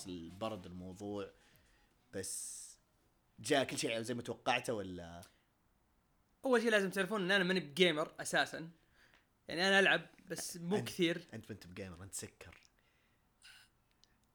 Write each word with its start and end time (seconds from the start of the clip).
وخلاص 0.00 0.06
البرد 0.06 0.66
الموضوع 0.66 1.30
بس 2.12 2.60
جاء 3.38 3.64
كل 3.64 3.78
شيء 3.78 4.00
زي 4.00 4.14
ما 4.14 4.22
توقعته 4.22 4.72
ولا؟ 4.74 5.22
أول 6.44 6.60
شيء 6.62 6.70
لازم 6.70 6.90
تعرفون 6.90 7.22
إن 7.22 7.30
أنا 7.30 7.44
ماني 7.44 7.60
ب 7.60 7.69
gamer 7.69 8.14
أساسا. 8.20 8.70
يعني 9.48 9.68
أنا 9.68 9.78
ألعب 9.80 10.06
بس 10.30 10.56
مو 10.56 10.76
أنت- 10.78 10.80
كثير. 10.84 11.16
أنت 11.34 11.44
ما 11.44 11.54
أنت 11.54 11.66
ب 11.66 11.72
gamer 11.72 12.02
أنت 12.02 12.14
سكر. 12.14 12.56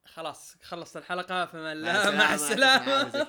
خلاص 0.06 0.56
خلصت 0.64 0.98
الحلقة 0.98 1.46
فما 1.46 1.76
لا 1.76 2.12
مع 2.12 2.34
السلامة 2.34 3.28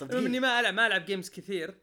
طب 0.00 0.10
إني. 0.12 0.40
ما 0.40 0.60
ألعب 0.60 0.74
ما 0.74 0.86
ألعب 0.86 1.04
games 1.04 1.30
كثير. 1.30 1.78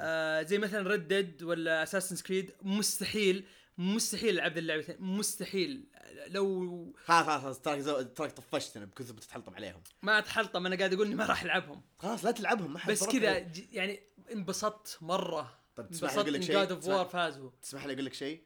آه 0.00 0.42
زي 0.42 0.58
مثلا 0.58 0.88
Red 0.88 1.11
Dead 1.11 1.42
ولا 1.42 1.82
Assassin's 1.82 2.16
Creed 2.26 2.52
مستحيل. 2.62 3.46
مستحيل 3.82 4.28
العب 4.34 4.58
اللعبتين. 4.58 4.96
مستحيل. 5.00 5.86
لو 6.26 6.92
خلاص 7.04 7.42
خلاص 7.42 7.60
تراك. 7.60 8.12
تراك 8.16 8.32
طفشتنا 8.32 8.84
بكثر 8.84 9.12
بتتحلطم 9.12 9.54
عليهم. 9.54 9.82
ما 10.02 10.18
أتحلطم 10.18 10.66
أنا 10.66 10.76
قاعد 10.76 10.92
أقول 10.94 11.06
إني 11.06 11.14
ما 11.14 11.26
راح 11.26 11.42
ألعبهم. 11.42 11.82
خلاص 11.98 12.24
لا 12.24 12.30
تلعبهم 12.30 12.72
ما 12.72 12.78
حد 12.78 12.90
بس 12.92 13.04
كذا. 13.06 13.38
ج- 13.38 13.68
يعني 13.72 14.02
انبسطت 14.32 14.98
مرة. 15.00 15.58
طب 15.76 15.88
تسمح 15.90 16.02
لي 16.14 16.20
انبسطت 16.20 16.22
أقول 16.22 16.32
لك 16.34 16.40
إن 16.40 16.46
شيء؟ 16.46 16.54
جاد 16.56 16.72
اوف 16.72 16.80
تسمح- 16.80 16.94
وار 16.94 17.06
فازوا 17.06 17.50
تسمح 17.62 17.86
لي 17.86 17.92
أقول 17.92 18.04
لك 18.06 18.14
شيء؟ 18.14 18.42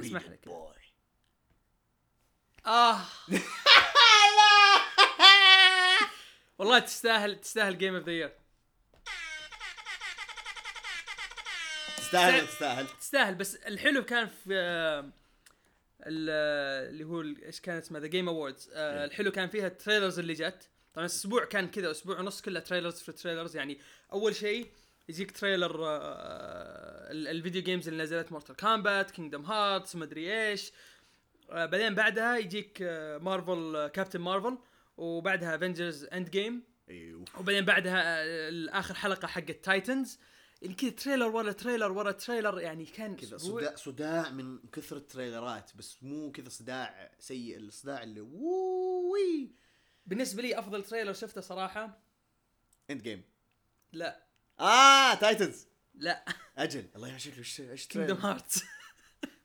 اسمح 0.00 0.22
Read 0.22 0.26
it, 0.26 0.28
لك. 0.30 0.48
boy. 0.48 0.78
آه. 2.66 3.00
والله 6.58 6.78
تستاهل 6.78 7.40
تستاهل 7.40 7.78
جيم 7.78 7.94
اوف 7.94 8.04
ذا 8.04 8.12
يير 8.12 8.32
تستاهل 12.14 12.46
تستاهل. 12.46 12.86
تستاهل 13.00 13.34
بس 13.34 13.56
الحلو 13.56 14.04
كان 14.04 14.26
في 14.28 14.54
آه، 14.54 15.00
آه، 16.02 16.88
اللي 16.88 17.04
هو 17.04 17.20
إيش 17.22 17.60
كان 17.60 17.76
اسمه 17.76 17.98
The 17.98 18.06
Game 18.06 18.28
Awards 18.28 18.70
الحلو 18.76 19.30
كان 19.32 19.48
فيها 19.48 19.66
ال 19.66 19.72
trailers 19.72 20.18
اللي 20.18 20.32
جت. 20.34 20.68
طبعا 20.94 21.06
أسبوع 21.06 21.44
كان 21.44 21.68
كذا 21.68 21.90
أسبوع 21.90 22.18
ونص 22.20 22.42
كله 22.42 22.60
trailers 22.60 23.00
في 23.00 23.12
تريلرز 23.12 23.56
يعني 23.56 23.78
أول 24.12 24.34
شيء 24.34 24.66
يجيك 25.08 25.30
trailer 25.30 25.86
آه، 25.86 27.10
ال- 27.12 27.28
ال 27.28 27.34
video 27.34 27.62
games 27.62 27.88
اللي 27.88 28.02
نزلت 28.02 28.32
Mortal 28.32 28.56
Kombat 28.56 29.10
Kingdom 29.10 29.44
Hearts 29.44 29.96
مدري 29.96 30.48
إيش. 30.50 30.72
بعدين 31.48 31.94
بعدها 31.94 32.36
يجيك 32.38 32.82
Marvel 33.22 33.86
Captain 33.94 34.20
Marvel 34.20 34.58
وبعدها 34.96 35.54
Avengers 35.54 36.04
Endgame 36.04 36.62
أيوه. 36.90 37.24
وبعدين 37.40 37.64
بعدها 37.64 38.24
آخر 38.78 38.94
حلقة 38.94 39.28
حقت 39.28 39.50
Titans 39.64 40.18
يعني 40.64 40.74
كذا 40.74 40.90
trailer 40.90 41.26
ورا 41.28 41.52
trailer 41.52 41.92
ورا 41.92 42.12
trailer 42.12 42.60
يعني 42.60 42.84
كان 42.84 43.16
كذا. 43.16 43.36
صداع 43.36 43.74
صداع 43.76 44.30
من 44.30 44.58
كثر 44.72 44.96
ال 44.96 45.04
trailer 45.04 45.62
ات 45.62 45.70
بس 45.76 46.02
مو 46.02 46.32
كذا 46.32 46.48
صداع 46.48 47.10
سيء 47.18 47.56
الصداع 47.56 48.02
اللي 48.02 48.20
ووي 48.20 49.52
بالنسبة 50.06 50.42
لي 50.42 50.58
أفضل 50.58 50.84
trailer 50.84 51.12
شفته 51.12 51.40
صراحة 51.40 51.98
Endgame 52.90 53.22
لا. 53.92 54.26
آه 54.60 55.14
Titans 55.14 55.66
لا. 55.94 56.24
أجل. 56.58 56.86
الله 56.96 57.08
يا 57.12 57.18
شكله 57.18 57.70
إيش 57.70 57.86
trailer؟ 57.86 58.14
Hearts 58.14 58.62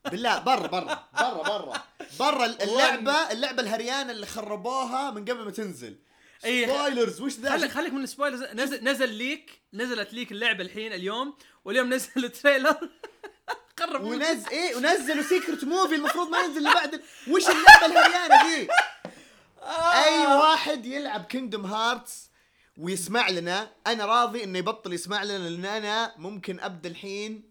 بالله 0.04 0.38
برا 0.38 0.66
برا 0.66 1.08
برا 1.14 1.42
برا. 1.58 1.82
برا 2.18 2.44
اللعبه 2.64 3.32
اللعبة 3.32 3.62
الهريانة 3.62 4.10
اللي 4.12 4.26
خربوها 4.26 5.10
من 5.10 5.24
قبل 5.24 5.44
ما 5.44 5.50
تنزل. 5.50 5.98
سبويلرز 6.42 7.20
وش 7.20 7.34
ذا؟ 7.36 7.50
خليك 7.50 7.70
خليك 7.70 7.92
من 7.92 8.02
السبويلرز 8.04 8.42
نزل 8.42 8.84
نزل 8.84 9.08
ليك 9.08 9.60
نزلت 9.74 10.12
ليك 10.14 10.32
اللعبة 10.32 10.62
الحين 10.64 10.92
اليوم 10.92 11.34
واليوم 11.64 11.94
نزل 11.94 12.10
التريلر. 12.24 12.76
قرب 13.76 14.02
ونز 14.04 14.46
إيه 14.48 14.76
ونزلوا 14.76 15.22
سيكرت 15.22 15.64
موفي 15.64 15.94
المفروض 15.94 16.28
ما 16.28 16.38
ينزل 16.38 16.58
اللي 16.58 16.70
بعد 16.74 17.02
وش 17.28 17.42
اللعبة 17.48 17.86
الهريانة 17.86 18.34
ذي 18.56 18.68
آه. 19.62 20.04
أي 20.04 20.26
واحد 20.26 20.86
يلعب 20.86 21.24
كينجدوم 21.24 21.66
هارتس 21.66 22.30
ويسمع 22.76 23.28
لنا 23.30 23.70
أنا 23.86 24.04
راضي 24.04 24.44
إنه 24.44 24.58
يبطل 24.58 24.92
يسمع 24.92 25.22
لنا 25.22 25.48
لأن 25.48 25.64
أنا 25.64 26.14
ممكن 26.18 26.60
أبدأ 26.60 26.88
الحين 26.88 27.49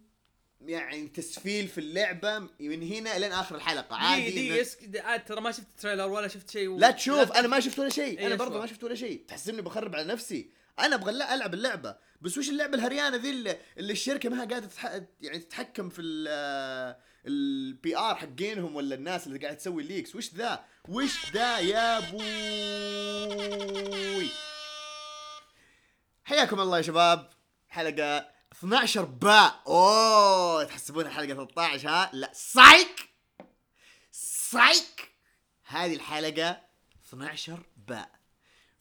يعني 0.70 1.08
تسفيل 1.08 1.68
في 1.68 1.78
اللعبة 1.78 2.40
من 2.60 2.84
هنا 2.84 3.20
لين 3.20 3.32
آخر 3.32 3.56
الحلقة. 3.56 3.96
عادي 3.96 4.24
دي 4.26 4.32
دي 4.32 4.50
إنه- 4.50 4.60
يس 4.60 4.76
دي 4.76 5.00
عاد 5.00 5.26
ترى 5.26 5.42
ما 5.42 5.52
شفت 5.52 5.68
trailer 5.80 6.08
ولا 6.08 6.28
شفت 6.28 6.50
شيء 6.50 6.68
و... 6.68 6.78
لا 6.78 6.92
تشوف 6.92 7.32
أنا 7.32 7.48
ما 7.48 7.60
شفت 7.60 7.80
ولا 7.80 7.90
شيء. 7.90 8.20
إيه، 8.20 8.28
أنا 8.28 8.36
برضه. 8.36 8.60
ما 8.60 8.66
شفت 8.66 8.84
ولا 8.84 8.96
شيء. 8.96 9.26
تحسبني 9.28 9.62
بخرب 9.62 9.96
على 9.96 10.08
نفسي. 10.08 10.50
أنا 10.80 10.96
أبغى 10.96 11.12
لا 11.12 11.36
ألعب 11.36 11.54
اللعبة. 11.54 11.96
بس 12.22 12.38
وش 12.38 12.50
اللعبة 12.50 12.76
الهريانة 12.76 13.18
ذي 13.18 13.30
اللي, 13.30 13.58
الشركة 13.80 14.30
ما 14.30 14.44
هي 14.44 14.48
قاعدة. 14.48 14.70
يعني 15.22 15.40
تتحكم 15.40 15.90
في 15.90 16.02
ال 17.26 17.98
PR 17.98 18.16
حقينهم 18.16 18.76
ولا 18.76 18.96
الناس 18.96 19.28
اللي 19.28 19.40
قاعدة 19.40 19.58
تسوي 19.58 19.84
leaks 19.84 20.16
وش 20.16 20.34
ذا؟ 20.34 20.66
وش 20.90 21.32
ذا 21.34 21.60
يا 21.60 22.00
بوي؟ 22.12 22.30
حياكم 26.24 26.60
الله 26.60 26.78
يا 26.78 26.82
شباب. 26.82 27.30
حلقة 27.70 28.39
12 28.64 29.06
باء. 29.06 29.64
أوه 29.68 30.64
تحسبونها 30.64 31.10
حلقة 31.12 31.34
13 31.46 31.90
ها؟ 31.90 32.10
لا 32.14 32.32
سايك 32.34 33.10
سايك 34.12 35.12
هذه 35.66 35.96
الحلقة 35.96 36.62
12 37.08 37.64
باء. 37.88 38.20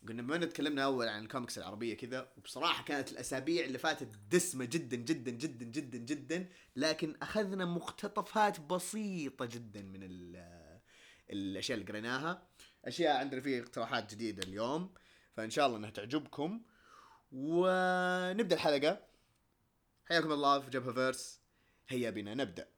قلنا 0.09 0.23
بما 0.23 0.37
تكلمنا 0.47 0.85
أول 0.85 1.09
عن 1.09 1.23
الكوميكس 1.23 1.59
العربية 1.59 1.97
كذا 1.97 2.33
وبصراحة 2.37 2.85
كانت 2.85 3.13
الأسابيع 3.13 3.65
اللي 3.65 3.79
فاتت 3.79 4.09
دسمة 4.31 4.65
جدا 4.65 4.97
جدا 4.97 5.31
جدا 5.31 5.65
جدا 5.65 5.99
جدا 5.99 6.49
لكن 6.77 7.17
أخذنا 7.23 7.65
مقتطفات 7.65 8.61
بسيطة 8.61 9.45
جدا 9.45 9.83
من 9.83 10.03
ال- 10.03 10.79
الأشياء 11.31 11.79
اللي 11.79 11.91
قريناها. 11.93 12.43
أشياء 12.85 13.17
عندنا 13.17 13.41
فيه 13.41 13.61
اقتراحات 13.63 14.11
جديدة 14.15 14.43
اليوم 14.49 14.95
فإن 15.37 15.51
شاء 15.51 15.67
الله 15.67 15.79
إنها 15.79 15.91
تعجبكم. 15.91 16.63
ونبدأ 17.33 18.57
الحلقة. 18.57 19.08
حياكم 20.09 20.33
الله 20.33 20.61
في 20.61 20.71
جبهة 20.71 20.93
فيرس. 20.95 21.41
هيا 21.89 22.11
بنا 22.11 22.35
نبدأ. 22.35 22.69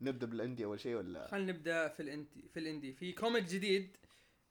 نبدأ 0.00 0.26
بال 0.26 0.37
indie 0.37 0.64
أول 0.64 0.80
شيء 0.80 0.94
ولا؟ 0.96 1.28
خلينا 1.30 1.52
نبدأ 1.52 1.88
في 1.88 2.00
ال 2.02 2.10
indie 2.10 2.48
في 2.54 2.60
ال 2.60 2.65
indie. 2.65 2.92
في 2.92 3.12
comic 3.12 3.44
جديد 3.44 3.96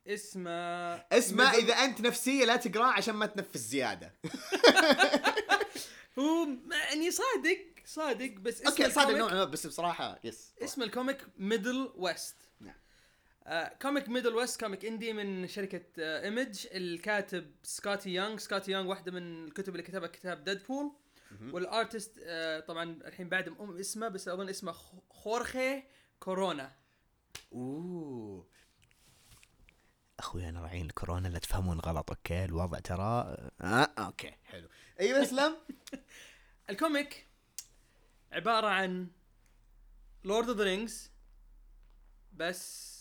اسمه 0.07 0.97
Middle- 0.97 1.55
إذا 1.55 1.73
أنت 1.73 2.01
نفسية 2.01 2.45
لا 2.45 2.55
تقرأه 2.55 2.91
عشان 2.91 3.15
ما 3.15 3.25
تنفس 3.25 3.57
زيادة. 3.57 4.13
هو 6.19 6.47
يعني 6.71 7.11
صادق 7.11 7.57
صادق 7.85 8.31
بس 8.31 8.61
اسم 8.61 8.67
okay 8.69 8.89
صادق 8.89 9.17
نوعا 9.17 9.33
ما 9.33 9.43
بس 9.45 9.67
بصراحة 9.67 10.19
yes 10.23 10.53
اسم 10.61 10.83
ال 10.83 11.17
comic 11.37 11.91
Middlewest 11.95 12.35
نعم. 12.59 12.75
آه 13.43 13.67
comic 13.81 14.09
Middlewest 14.09 14.59
comic 14.59 14.85
indie 14.85 15.13
من 15.13 15.47
شركة 15.47 15.81
آه 15.99 16.23
Image 16.23 16.67
الكاتب 16.71 17.51
سكوتي 17.63 18.09
يونغ 18.09 18.37
سكوتي 18.37 18.71
يونغ 18.71 18.89
واحدة 18.89 19.11
من 19.11 19.45
الكتب 19.45 19.69
اللي 19.71 19.83
كتبها 19.83 20.07
كتاب 20.07 20.43
Deadpool 20.43 20.91
وال 21.41 21.61
artist 21.61 22.19
آه 22.23 22.59
طبعا 22.59 22.83
الحين 23.05 23.29
بعد 23.29 23.47
ام 23.47 23.77
اسمه 23.77 24.07
بس 24.07 24.27
أظن 24.27 24.49
اسمه 24.49 24.71
خو- 24.71 25.01
خورخي 25.09 25.83
كورونا. 26.19 26.75
أوه. 27.53 28.47
أخوي 30.19 30.49
أنا 30.49 30.61
راعين 30.61 30.85
الكورونا 30.85 31.27
لا 31.27 31.39
تفهمون 31.39 31.79
غلط 31.79 32.09
okay؟ 32.09 32.45
الوضع 32.45 32.79
ترى 32.79 33.37
آه 33.61 33.89
okay 33.99 34.31
حلو. 34.45 34.69
أيوه 34.99 35.21
اسلم 35.23 35.55
ال 36.69 36.79
comic 36.79 37.27
عبارة 38.31 38.67
عن 38.67 39.07
Lord 40.23 40.47
of 40.49 40.57
the 40.57 40.63
Rings 40.63 41.11
بس 42.33 42.95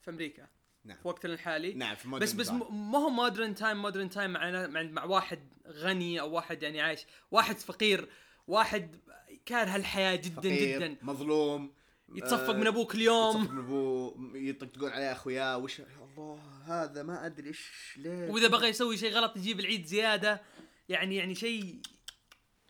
في 0.00 0.10
أمريكا. 0.10 0.48
نعم. 0.86 0.96
في 0.96 1.08
وقتنا 1.08 1.34
الحالي. 1.34 1.74
نعم 1.74 1.96
في 1.96 2.08
بس 2.08 2.32
بس 2.32 2.50
ما 2.70 2.98
هو 2.98 3.10
modern 3.10 3.54
time 3.54 3.82
modern 3.82 4.10
time 4.10 4.30
مع 4.30 4.66
مع 4.66 4.82
مع 4.82 5.04
واحد 5.04 5.38
غني 5.68 6.20
أو 6.20 6.34
واحد 6.34 6.62
يعني 6.62 6.80
عايش 6.80 7.06
واحد 7.30 7.56
فقير 7.56 8.08
واحد 8.46 9.00
كاره 9.46 9.76
الحياة 9.76 10.16
جدا 10.16 10.40
فقير، 10.40 10.78
جدا. 10.78 10.96
مظلوم 11.02 11.72
يتصفق 12.14 12.50
آه، 12.50 12.56
من 12.56 12.66
ابوه 12.66 12.84
كل 12.84 13.00
يتصفق 13.00 13.12
يوم 13.12 13.54
من 13.54 13.58
أبوه 13.58 14.32
يطقطقون 14.34 14.90
عليه 14.90 15.12
اخوياه 15.12 15.58
وش 15.58 15.78
يا 15.78 15.86
الله 16.02 16.40
هذا 16.64 17.02
ما 17.02 17.26
أدري 17.26 17.48
إيش 17.48 17.94
ليه؟ 17.96 18.30
وإذا 18.30 18.48
بغى 18.48 18.68
يسوي 18.68 18.96
شيء 18.96 19.12
غلط 19.12 19.36
يجيب 19.36 19.60
العيد 19.60 19.86
زيادة. 19.86 20.42
يعني 20.88 21.16
يعني 21.16 21.34
شيء 21.34 21.80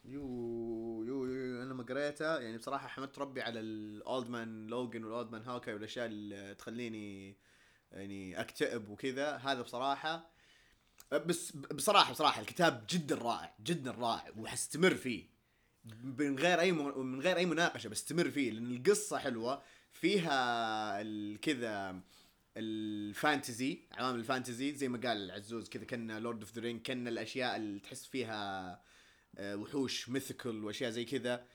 yo 0.04 1.04
yo, 1.06 1.24
yo 1.24 1.62
أنا 1.62 1.74
ما 1.74 1.82
قريته. 1.82 2.38
يعني 2.38 2.58
بصراحة 2.58 2.88
حمدت 2.88 3.18
ربي 3.18 3.42
على 3.42 3.60
ال 3.60 3.77
Old 3.77 4.28
Man 4.28 4.66
Logan 4.66 5.04
وال 5.04 5.15
Old 5.15 5.30
Man 5.30 5.42
Hawkeye 5.42 5.74
والأشياء 5.74 6.06
اللي 6.06 6.54
تخليني 6.54 7.36
يعني 7.96 8.40
أكتئب 8.40 8.88
وكذا 8.88 9.36
هذا 9.36 9.62
بصراحة 9.62 10.30
بس 11.12 11.52
بصراحة 11.52 12.12
بصراحة 12.12 12.40
الكتاب 12.40 12.84
جدا 12.90 13.14
رائع 13.14 13.54
جدا 13.60 13.90
رائع 13.90 14.32
وحستمر 14.36 14.94
فيه 14.94 15.24
من 16.02 16.38
غير 16.38 16.60
أي. 16.60 16.72
من 16.72 17.20
غير 17.20 17.36
أي 17.36 17.46
مناقشة 17.46 17.88
بستمر 17.88 18.30
فيه 18.30 18.50
لأن 18.50 18.76
القصة 18.76 19.18
حلوة 19.18 19.62
فيها 19.92 21.02
كذا 21.36 22.00
ال 22.56 22.71
fantasy 22.72 23.78
عوامل 23.92 24.18
ال 24.18 24.25
fantasy 24.25 24.74
زي 24.74 24.88
ما 24.88 24.98
قال 24.98 25.16
العزوز 25.16 25.68
كذا 25.68 25.84
كنا 25.84 26.20
Lord 26.20 26.40
of 26.40 26.54
the 26.54 26.62
Rings 26.62 26.82
كنا 26.82 27.10
الأشياء 27.10 27.56
اللي 27.56 27.80
تحس 27.80 28.06
فيها 28.06 28.80
آه، 29.38 29.56
وحوش 29.56 30.08
mythical 30.08 30.64
وأشياء 30.64 30.90
زي 30.90 31.04
كذا 31.04 31.46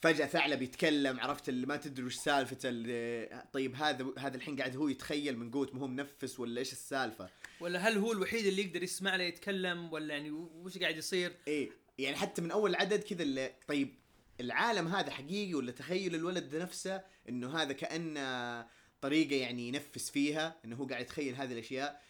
فجأة 0.00 0.26
ثعلب 0.26 0.62
يتكلم 0.62 1.20
عرفت 1.20 1.48
اللي 1.48 1.66
ما 1.66 1.76
تدري 1.76 2.06
وش 2.06 2.28
اللي 2.64 3.44
طيب 3.52 3.74
هذا 3.74 4.06
هذا 4.18 4.36
الحين 4.36 4.56
قاعد 4.56 4.76
هو 4.76 4.88
يتخيل 4.88 5.38
من 5.38 5.50
قوة 5.50 5.70
ما 5.72 5.80
هو 5.80 5.86
منفس 5.86 6.40
ولا 6.40 6.58
إيش 6.58 6.72
السالفة؟ 6.72 7.30
ولا 7.60 7.78
هل 7.78 7.98
هو 7.98 8.12
الوحيد 8.12 8.46
اللي 8.46 8.62
يقدر 8.62 8.82
يسمع 8.82 9.16
له 9.16 9.24
يتكلم 9.24 9.92
ولا 9.92 10.14
يعني 10.14 10.30
وش 10.30 10.78
قاعد 10.78 10.96
يصير؟ 10.96 11.36
إيه 11.48 11.70
يعني 11.98 12.16
حتى 12.16 12.42
من 12.42 12.50
أول 12.50 12.74
عدد 12.74 13.02
كذا 13.02 13.22
اللي 13.22 13.54
طيب 13.68 13.94
العالم 14.40 14.88
هذا 14.88 15.10
حقيقي 15.10 15.54
ولا 15.54 15.72
تخيل 15.72 16.14
الولد 16.14 16.56
نفسه 16.56 17.02
إنه 17.28 17.58
هذا 17.58 17.72
كانه 17.72 18.66
طريقة 19.00 19.36
يعني 19.36 19.68
ينفس 19.68 20.10
فيها 20.10 20.56
إنه 20.64 20.76
هو 20.76 20.86
قاعد 20.86 21.02
يتخيل 21.02 21.34
هذه 21.34 21.52
الأشياء. 21.52 22.02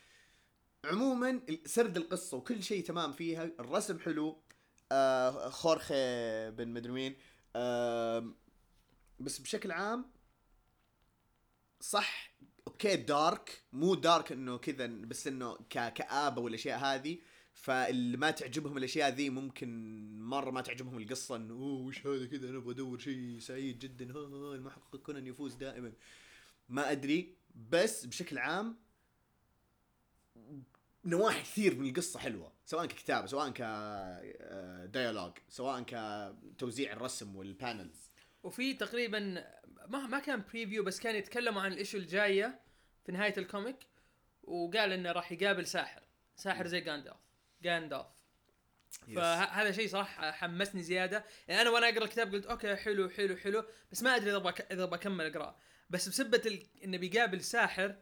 عموما 0.84 1.40
سرد 1.66 1.96
القصة 1.96 2.36
وكل 2.36 2.62
شيء 2.62 2.84
تمام 2.84 3.12
فيها 3.12 3.50
الرسم 3.60 3.98
حلو 3.98 4.42
آه 4.92 5.48
خورخي 5.48 6.50
بن 6.50 6.68
مدري 6.68 6.92
مين 6.92 7.16
بس 9.20 9.38
بشكل 9.38 9.72
عام 9.72 10.04
صح 11.80 12.34
okay 12.66 12.96
dark 12.96 13.62
مو 13.72 13.94
dark 13.94 14.32
إنه 14.32 14.58
كذا 14.58 14.86
بس 14.86 15.26
إنه 15.26 15.54
ك- 15.56 15.92
كآبة 15.92 16.42
والأشياء 16.42 16.78
هذه. 16.78 17.18
فاللي 17.54 18.16
ما 18.16 18.30
تعجبهم 18.30 18.76
الأشياء 18.76 19.08
ذي 19.10 19.30
ممكن 19.30 19.68
مرة 20.20 20.50
ما 20.50 20.60
تعجبهم 20.60 20.98
القصة 20.98 21.36
إنه 21.36 21.54
أوه 21.54 21.80
وش 21.86 22.06
هذا 22.06 22.26
كذا؟ 22.26 22.50
أنا 22.50 22.58
أبغى 22.58 22.70
أدور 22.72 22.98
شيء 22.98 23.38
سعيد 23.40 23.78
جدا. 23.78 24.12
ها 24.12 24.18
ها 24.18 24.54
المحقق 24.54 24.96
كونان 24.96 25.26
يفوز 25.26 25.54
دائما. 25.54 25.92
ما 26.68 26.90
أدري 26.92 27.36
بس 27.70 28.04
بشكل 28.06 28.38
عام 28.38 28.76
نواحي 31.04 31.42
كثير 31.42 31.74
من 31.74 31.88
القصة 31.88 32.18
حلوة. 32.20 32.52
سواء 32.70 32.86
ككتابه 32.86 33.26
سواء 33.26 33.50
ك 33.50 33.70
dialogue 33.70 35.32
سواء 35.48 35.82
كتوزيع 35.82 36.92
الرسم 36.92 37.36
وال 37.36 37.55
panels 37.55 38.10
وفي 38.42 38.74
تقريبا 38.74 39.44
ما 39.88 40.06
ما 40.06 40.18
كان 40.18 40.42
preview 40.52 40.82
بس 40.82 41.00
كان 41.00 41.14
يتكلموا 41.16 41.62
عن 41.62 41.72
ال 41.72 41.77
issue 41.77 41.98
الجاية 41.98 42.60
في 43.06 43.12
نهاية 43.12 43.34
ال 43.38 43.45
comic 43.45 43.76
وقال 44.42 44.92
إنه 44.92 45.12
راح 45.12 45.32
يقابل 45.32 45.66
ساحر. 45.66 46.02
ساحر 46.36 46.66
زي 46.66 46.80
جاندالف 46.80 47.16
جاندالف 47.62 48.06
فهذا 49.16 49.72
شيء 49.72 49.88
صراحة 49.88 50.30
حمسني 50.30 50.82
زيادة. 50.82 51.24
يعني 51.48 51.62
أنا 51.62 51.70
وأنا 51.70 51.88
أقرأ 51.88 52.04
الكتاب 52.04 52.32
قلت 52.32 52.46
okay 52.46 52.76
حلو 52.76 53.08
حلو 53.08 53.36
حلو. 53.36 53.64
بس 53.92 54.02
ما 54.02 54.16
أدري 54.16 54.30
إذا 54.30 54.38
بك... 54.38 54.72
إذا 54.72 54.84
بكمل 54.84 55.26
أقرأه. 55.26 55.56
بس 55.90 56.08
بسبة 56.08 56.42
ال... 56.46 56.66
إنه 56.84 56.98
بيقابل 56.98 57.40
ساحر 57.40 57.96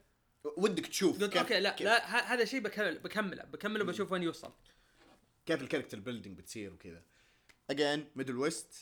ودك 0.57 0.87
تشوف 0.87 1.21
قلت 1.21 1.33
كيف 1.33 1.43
okay 1.43 1.61
لا 1.61 1.71
كيف, 1.71 1.87
لا 1.87 2.33
هذا 2.35 2.45
شيء 2.45 2.61
بكمل 2.61 2.99
بكمله 2.99 3.45
بكمله 3.45 3.85
بشوف 3.85 4.13
وين 4.13 4.23
يوصل. 4.23 4.53
كيف 5.47 5.63
ال 5.63 5.66
character 5.66 5.99
building 6.01 6.39
بتصير 6.39 6.73
وكذا. 6.73 7.03
again 7.71 8.07
Middlewest 8.17 8.75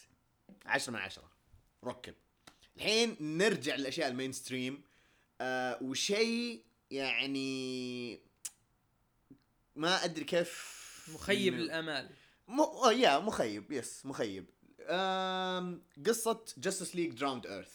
10 0.66 0.92
من 0.92 0.98
10 0.98 1.30
ركب 1.84 2.14
الحين 2.76 3.16
نرجع 3.20 3.74
للأشياء 3.76 4.08
ال 4.08 4.32
mainstream 4.32 4.82
آه 5.40 5.78
وشيء 5.82 6.64
يعني 6.90 8.20
ما 9.76 10.04
أدري 10.04 10.24
كيف 10.24 10.76
مخيب 11.14 11.54
إنه- 11.54 11.56
للامال 11.56 12.10
م... 12.48 12.60
آه 12.60 12.92
يا 12.92 13.19
مخيب 13.19 13.72
yes 13.72 14.06
مخيب. 14.06 14.46
آم... 14.80 15.82
قصة 16.06 16.44
Justice 16.58 16.96
League 16.96 17.10
Drowned 17.12 17.46
Earth 17.46 17.72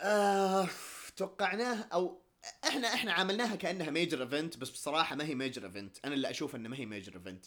آه... 0.00 0.68
توقعناه 1.16 1.88
أو 1.92 2.21
إحنا 2.64 2.94
إحنا 2.94 3.12
عاملناها 3.12 3.56
كأنها 3.56 3.90
major 3.90 4.22
event 4.22 4.56
بس 4.56 4.70
بصراحة 4.70 5.16
ما 5.16 5.24
هي 5.24 5.34
major 5.34 5.64
event 5.66 5.96
أنا 6.04 6.14
اللي 6.14 6.30
أشوف 6.30 6.56
انها 6.56 6.70
ما 6.70 6.76
هي 6.76 6.86
major 6.86 7.14
event 7.14 7.46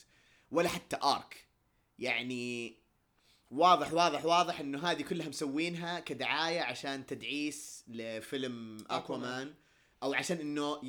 ولا 0.51 0.69
حتى 0.69 0.97
arc 1.03 1.45
يعني 1.99 2.75
واضح 3.51 3.93
واضح 3.93 4.25
واضح 4.25 4.59
إنه 4.59 4.91
هذه 4.91 5.01
كلها 5.01 5.29
مسوينها 5.29 5.99
كدعاية 5.99 6.61
عشان 6.61 7.05
تدعيس 7.05 7.83
لفيلم 7.87 8.77
اكوامان 8.89 9.53
أو 10.03 10.13
عشان 10.13 10.37
إنه 10.37 10.79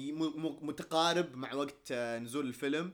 متقارب 0.62 1.37
مع 1.37 1.55
وقت 1.55 1.93
آه، 1.93 2.19
نزول 2.19 2.47
الفيلم. 2.47 2.93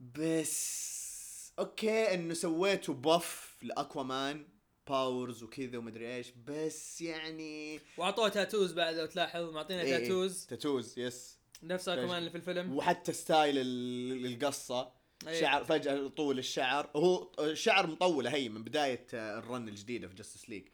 بس 0.00 1.52
okay 1.58 2.14
إنه 2.14 2.34
سويتوا 2.34 2.94
buff 2.94 3.56
لأكوامان. 3.62 4.46
powers 4.88 5.42
وكذا 5.42 5.78
ومدري 5.78 6.16
إيش 6.16 6.32
بس 6.46 7.00
يعني 7.00 7.80
واعطوه 7.96 8.28
tattoos 8.28 8.72
بعد 8.72 8.94
لو 8.94 9.06
تلاحظ 9.06 9.40
معطينا 9.54 9.82
إيه 9.82 9.98
تاتوز 9.98 10.46
تاتوز 10.46 10.98
يس 10.98 11.38
نفسها 11.62 11.96
كمان 11.96 12.18
اللي 12.18 12.30
في 12.30 12.36
الفيلم. 12.36 12.76
وحتى 12.76 13.12
style 13.12 13.58
ال- 13.58 14.26
القصة. 14.26 14.92
إيه. 15.26 15.40
شعر 15.40 15.64
فجأة 15.64 16.08
طول 16.08 16.38
الشعر. 16.38 16.90
هو 16.96 17.32
الشعر 17.40 17.86
مطولة 17.86 18.34
هي 18.34 18.48
من 18.48 18.64
بداية 18.64 19.06
آه، 19.14 19.38
ال 19.38 19.46
run 19.46 19.68
الجديدة 19.68 20.08
في 20.08 20.14
Justice 20.14 20.48
League 20.50 20.68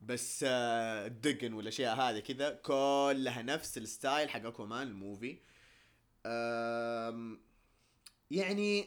بس 0.00 0.44
آه، 0.48 1.06
الدقن 1.06 1.52
والأشياء 1.52 1.96
هذه 1.96 2.18
كذا 2.18 2.50
كلها 2.50 3.42
نفس 3.42 3.78
ال 3.78 3.87
style 3.87 4.30
حق 4.30 4.46
اكوامان 4.46 4.86
ال 4.88 4.95
movie. 4.95 5.38
يعني 8.30 8.84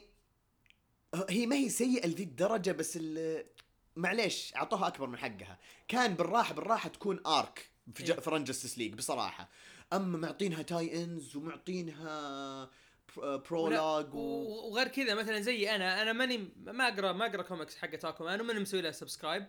هي 1.30 1.46
ما 1.46 1.56
هي 1.56 1.70
سيئة 1.70 2.08
لذي 2.08 2.24
الدرجة 2.24 2.72
بس 2.72 3.00
معليش 3.96 4.56
أعطوها 4.56 4.88
أكبر 4.88 5.08
من 5.08 5.18
حقها 5.18 5.60
كان 5.88 6.14
بالراحة 6.14 6.54
بالراحة 6.54 6.90
تكون 6.90 7.20
arc 7.28 7.70
في. 7.94 8.04
إيه. 8.04 8.20
في 8.20 8.30
run 8.30 8.46
League 8.78 8.94
بصراحة 8.94 9.50
أما 9.94 10.18
معطينها 10.18 10.62
tie-ins 10.62 11.36
ومعطينها 11.36 12.70
prologue 13.18 13.74
ولا- 13.74 14.10
و... 14.14 14.70
وغير 14.70 14.88
كذا 14.88 15.16
مثلا 15.16 15.40
زي 15.40 15.76
أنا 15.76 16.02
أنا 16.02 16.14
ماني 16.14 16.50
ما 16.58 16.88
أقرأ 16.88 17.12
ما 17.12 17.26
أقرأ 17.26 17.42
كوميكس 17.42 17.78
حقت 17.78 18.06
اكوامان 18.06 18.42
وماني 18.42 18.60
مسوي 18.60 18.82
لها 18.82 18.92
subscribe 18.92 19.46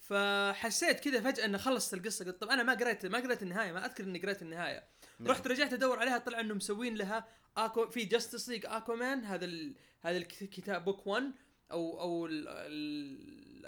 فحسيت 0.00 1.00
كذا 1.00 1.20
فجأة 1.20 1.44
انه 1.44 1.58
خلصت 1.58 1.94
القصة 1.94 2.24
قلت 2.24 2.40
طب 2.40 2.48
أنا 2.48 2.62
ما 2.62 2.74
قريت 2.74 3.06
ما 3.06 3.18
قريت 3.18 3.42
النهاية 3.42 3.72
ما 3.72 3.86
أذكر 3.86 4.04
إني 4.04 4.18
قريت 4.18 4.42
النهاية 4.42 4.84
نعم. 5.18 5.30
رحت 5.30 5.46
رجعت 5.46 5.72
أدور 5.72 5.98
عليها 5.98 6.18
طلع 6.18 6.40
انه 6.40 6.54
مسوين 6.54 6.94
لها 6.94 7.28
اكو 7.56 7.86
في 7.86 8.04
Justice 8.04 8.48
League 8.48 8.66
اكوامان 8.66 9.24
هذا 9.24 9.44
ال... 9.44 9.74
هذا 10.00 10.16
الكتاب 10.16 10.84
book 10.84 11.06
1 11.06 11.32
أو 11.72 12.00
أو 12.00 12.26
ال... 12.26 12.44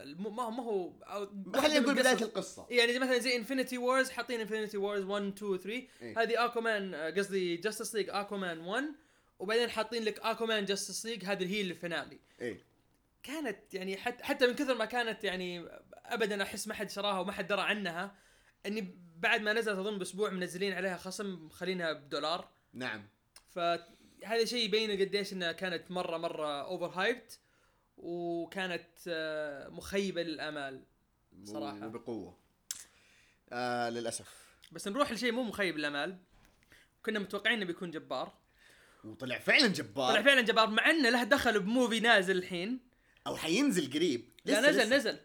ما 0.04 0.42
هو 0.42 0.50
ما 0.50 0.62
هو 0.62 0.92
خلينا 1.54 1.80
نقول. 1.80 1.94
بداية 1.94 2.22
القصة. 2.22 2.66
يعني 2.70 2.98
مثلا 2.98 3.18
زي 3.18 3.36
Infinity 3.36 3.78
Wars 3.78 4.10
حاطين 4.10 4.40
Infinity 4.40 4.76
Wars 4.76 5.02
1 5.04 5.22
2 5.36 5.58
3 5.58 5.70
إيه. 6.02 6.22
هذه 6.22 6.44
اكومان 6.44 6.94
آه، 6.94 7.10
قصدي 7.10 7.56
Justice 7.56 7.94
League 7.94 8.06
اكومان 8.10 8.60
1 8.60 8.84
وبعدين 9.38 9.70
حاطين 9.70 10.02
لك 10.02 10.20
اكومان 10.20 10.64
Justice 10.64 11.06
League 11.06 11.24
هذه 11.24 11.54
هي 11.54 11.60
ال 11.60 11.69
finale 11.69 12.18
إيه. 12.40 12.64
كانت 13.22 13.74
يعني 13.74 13.96
حتى 13.96 14.24
حتى 14.24 14.46
من 14.46 14.54
كثر 14.54 14.74
ما 14.74 14.84
كانت 14.84 15.24
يعني 15.24 15.68
ابدا 15.94 16.42
أحس 16.42 16.68
ما 16.68 16.74
حد 16.74 16.90
شراها 16.90 17.20
وما 17.20 17.32
حد 17.32 17.46
درى 17.46 17.60
عنها 17.60 18.14
إني 18.66 18.98
بعد 19.16 19.40
ما 19.40 19.52
نزلت 19.52 19.78
أظن 19.78 19.98
بأسبوع 19.98 20.30
منزلين 20.30 20.72
عليها 20.72 20.96
خصم 20.96 21.46
مخلينها 21.46 21.92
بدولار. 21.92 22.48
نعم. 22.72 23.08
فهذا 23.50 24.44
شيء 24.44 24.64
يبين 24.64 24.90
قديش 24.90 25.32
إنها 25.32 25.52
كانت 25.52 25.90
مره 25.90 26.16
مرة 26.16 26.62
overhyped 26.62 27.38
وكانت 28.02 28.88
آه، 29.08 29.68
مخيبة 29.68 30.22
للأمال 30.22 30.82
صراحة. 31.44 31.86
وبقوة. 31.86 32.36
آه 33.52 33.90
للأسف. 33.90 34.50
بس 34.72 34.88
نروح 34.88 35.12
لشيء 35.12 35.32
مو 35.32 35.42
مخيب 35.42 35.78
للأمال. 35.78 36.18
كنا 37.04 37.18
متوقعين 37.18 37.56
إنه 37.56 37.66
بيكون 37.66 37.90
جبار. 37.90 38.32
وطلع 39.04 39.38
فعلا 39.38 39.66
جبار. 39.66 40.12
طلع 40.12 40.22
فعلا 40.22 40.40
جبار 40.40 40.70
مع 40.70 40.90
إنه 40.90 41.10
له 41.10 41.24
دخل 41.24 41.60
ب 41.60 41.67
movie 41.67 42.00
نازل 42.00 42.38
الحين. 42.38 42.80
أو 43.26 43.36
حينزل 43.36 43.92
قريب. 43.92 44.28
لا 44.44 44.60
نزل 44.60 44.80
لسه. 44.80 44.96
نزل. 44.96 45.18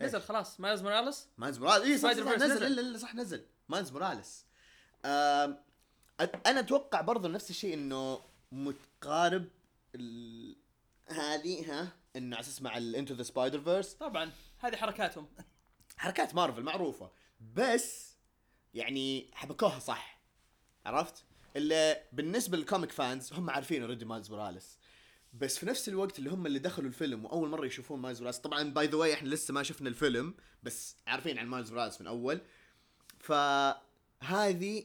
نزل 0.00 0.20
خلاص. 0.20 0.60
مايلز 0.60 0.82
موراليس. 0.82 1.28
مايلز 1.38 1.58
موراليس. 1.58 1.86
اي 1.86 1.98
صح, 1.98 2.12
صح 2.12 2.28
Verse 2.28 2.42
نزل. 2.42 2.66
الا 2.66 2.80
الا 2.80 2.98
صح 2.98 3.14
نزل. 3.14 3.44
مايلز 3.68 3.92
موراليس. 3.92 4.44
أ- 5.04 5.08
أنا 6.46 6.60
أتوقع 6.60 7.00
برضه 7.00 7.28
نفس 7.28 7.50
الشيء 7.50 7.74
إنه 7.74 8.20
متقارب 8.52 9.48
ال... 9.94 10.56
هذه 11.08 11.72
ها؟ 11.72 11.92
انه 12.16 12.36
على 12.36 12.42
أساس 12.44 12.62
مع 12.62 12.78
ال 12.78 13.14
Into 13.14 13.22
the 13.22 13.60
Spider-Verse 13.60 13.92
طبعا 13.92 14.32
هذه 14.58 14.76
حركاتهم. 14.76 15.28
حركات 15.96 16.34
مارفل 16.34 16.62
معروفة. 16.62 17.10
بس 17.54 18.16
يعني 18.74 19.30
حبكوها 19.34 19.78
صح. 19.78 20.20
عرفت؟ 20.86 21.24
اللي 21.56 22.02
بالنسبة 22.12 22.56
لل 22.56 22.66
comic 22.66 22.92
fans 22.92 23.32
هم 23.32 23.50
عارفين 23.50 23.82
already 23.82 24.04
مايلز 24.04 24.30
موراليس. 24.30 24.78
بس 25.32 25.58
في 25.58 25.66
نفس 25.66 25.88
الوقت 25.88 26.18
اللي 26.18 26.30
هم 26.30 26.46
اللي 26.46 26.58
دخلوا 26.58 26.88
الفيلم 26.88 27.24
وأول 27.24 27.48
مرة 27.48 27.66
يشوفون 27.66 28.00
مايلز 28.00 28.20
موراليس. 28.20 28.40
طبعا 28.40 28.62
by 28.62 28.86
the 28.86 28.96
way 28.96 29.14
إحنا 29.14 29.28
لسه 29.28 29.54
ما 29.54 29.62
شفنا 29.62 29.88
الفيلم 29.88 30.34
بس 30.62 30.96
عارفين 31.06 31.38
عن 31.38 31.46
مايلز 31.46 31.72
موراليس 31.72 32.00
من 32.00 32.06
أول. 32.06 32.40
فهذه 33.18 34.84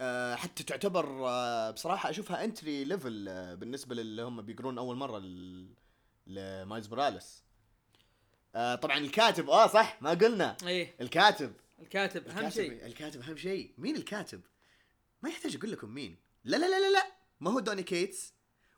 آه، 0.00 0.34
حتى 0.34 0.62
تعتبر 0.64 1.28
آه، 1.28 1.70
بصراحة 1.70 2.10
أشوفها 2.10 2.44
entry 2.44 2.84
level 2.84 3.24
بالنسبة 3.56 3.94
للي 3.94 4.22
هم 4.22 4.42
بيقرون 4.42 4.78
أول 4.78 4.96
مرة 4.96 5.18
لمايلز 6.28 6.88
موراليس. 6.88 7.42
آه، 8.54 8.74
طبعا 8.74 8.98
الكاتب 8.98 9.50
آه 9.50 9.66
صح 9.66 10.02
ما 10.02 10.10
قلنا. 10.10 10.56
إيه. 10.66 10.94
الكاتب. 11.00 11.52
الكاتب 11.80 12.28
أهم 12.28 12.50
شيء. 12.50 12.86
الكاتب 12.86 13.22
أهم 13.22 13.36
شيء. 13.36 13.74
مين 13.78 13.96
الكاتب؟ 13.96 14.40
ما 15.22 15.28
يحتاج 15.28 15.56
أقول 15.56 15.72
لكم 15.72 15.88
مين. 15.88 16.18
لا 16.44 16.56
لا 16.56 16.66
لا 16.66 16.80
لا 16.80 16.92
لا. 16.92 17.12
ما 17.40 17.50
هو 17.50 17.60
دوني 17.60 17.82
كيتس 17.82 18.32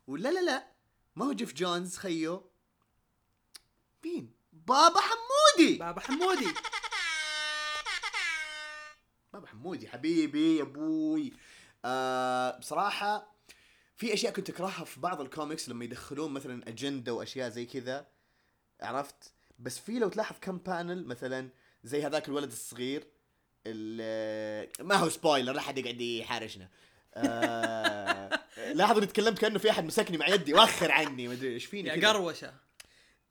ولا 0.07 0.29
لا 0.29 0.39
لا. 0.39 0.67
ما 1.15 1.25
هو 1.25 1.33
جيف 1.33 1.53
جونز 1.53 1.97
خيو. 1.97 2.51
مين؟ 4.05 4.33
بابا 4.53 4.99
حمودي. 4.99 5.77
بابا 5.77 6.01
حمودي. 6.01 6.53
بابا 9.33 9.47
حمودي 9.47 9.87
حبيبي 9.87 10.57
يا 10.57 10.63
أبوي. 10.63 11.33
آه 11.85 12.57
بصراحة 12.57 13.35
في 14.01 14.13
أشياء 14.13 14.33
كنت 14.33 14.49
أكرهها 14.49 14.83
في 14.85 14.99
بعض 14.99 15.21
الكوميكس 15.21 15.69
لما 15.69 15.85
يدخلون 15.85 16.31
مثلا 16.31 16.67
أجندة 16.67 17.13
وأشياء 17.13 17.49
زي 17.49 17.65
كذا 17.65 18.07
عرفت؟ 18.81 19.33
بس 19.59 19.79
في 19.79 19.99
لو 19.99 20.09
تلاحظ 20.09 20.35
كم 20.41 20.57
panel 20.57 21.05
مثلا 21.05 21.49
زي 21.83 22.05
هذاك 22.05 22.27
الولد 22.27 22.51
الصغير 22.51 23.03
ال- 23.67 24.69
ما 24.85 24.95
هو 24.95 25.09
spoiler 25.09 25.51
لا 25.53 25.61
حد 25.61 25.77
يقعد 25.77 26.01
يحارشنا 26.01 26.69
آه 27.15 28.39
لاحظوا 28.75 28.97
إني 28.97 29.05
تكلمت 29.07 29.39
كأنه 29.39 29.59
في 29.59 29.69
أحد 29.69 29.85
مسكني 29.85 30.17
مع 30.17 30.27
يدي 30.27 30.53
وأخر 30.53 30.91
عني 30.91 31.27
ما 31.27 31.33
أدري 31.33 31.53
إيش 31.53 31.65
فيني 31.65 31.89
يا. 31.89 32.09
قروشة. 32.09 32.53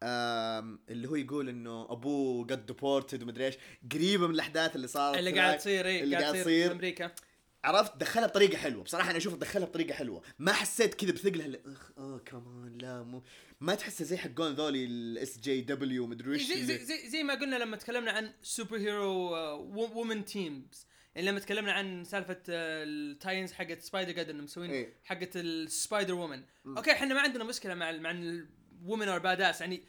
اللي 0.03 1.09
هو 1.09 1.15
يقول 1.17 1.49
إنه 1.49 1.87
أبوه 1.93 2.47
قد 2.47 2.67
deported 2.67 3.23
ومدري 3.23 3.47
إيش. 3.47 3.55
قريبة 3.93 4.27
من 4.27 4.35
الأحداث 4.35 4.77
اللي 4.77 4.87
صارت 4.89 5.19
اللي. 5.19 5.33
قاعد 5.41 5.59
تصير 5.59 5.87
إيه 5.87 6.03
اللي 6.03 6.17
قاعد 6.17 6.33
تصير. 6.35 6.45
في 6.69 6.73
أمريكا. 6.73 7.11
عرفت؟ 7.65 7.97
دخلها 7.97 8.27
بطريقة 8.27 8.59
حلوة. 8.59 8.85
بصراحة 8.85 9.11
أنا 9.11 9.19
أشوف 9.19 9.35
دخلها 9.35 9.67
بطريقة 9.67 9.95
حلوة. 9.95 10.23
ما 10.39 10.53
حسيت 10.53 10.95
كذا 10.95 11.13
بثقلها. 11.13 11.47
اللي 11.47 11.61
أخ 11.67 11.93
آه 11.99 12.19
كمان 12.19 12.79
لا 12.79 13.03
مو 13.03 13.23
ما 13.61 13.75
تحسها 13.75 14.05
زي 14.05 14.17
حقون 14.17 14.55
ذولي 14.55 14.85
ال 14.85 15.39
SJW 15.39 16.07
مدري 16.07 16.33
إيش 16.33 16.43
زي, 16.43 16.65
زي, 16.65 16.79
زي, 16.79 17.09
زي 17.09 17.23
ما 17.23 17.35
قلنا 17.35 17.57
لما 17.57 17.77
تكلمنا 17.77 18.13
عن 18.13 18.33
superhero 18.43 19.37
women 19.75 20.25
teams 20.25 20.87
يعني 21.15 21.27
لما 21.27 21.41
تكلمنا 21.41 21.73
عن 21.73 22.05
سالفة 22.05 22.43
آه، 22.49 22.85
التاينز 22.85 23.53
حقت 23.53 23.81
سبايدر 23.81 24.13
جاد 24.13 24.31
انهم 24.31 24.45
مسوين 24.45 24.71
إيه. 24.71 24.95
حقت 25.05 25.37
ال 25.37 26.15
Spider-Women 26.15 26.43
أوكي 26.67 26.93
إحنا 26.93 27.15
ما 27.15 27.21
عندنا 27.21 27.45
مشكلة 27.45 27.75
مع 27.75 27.93
مع 27.93 28.11
ال 28.11 28.27
women 28.27 29.09
are 29.09 29.19
badass 29.19 29.61
يعني 29.61 29.83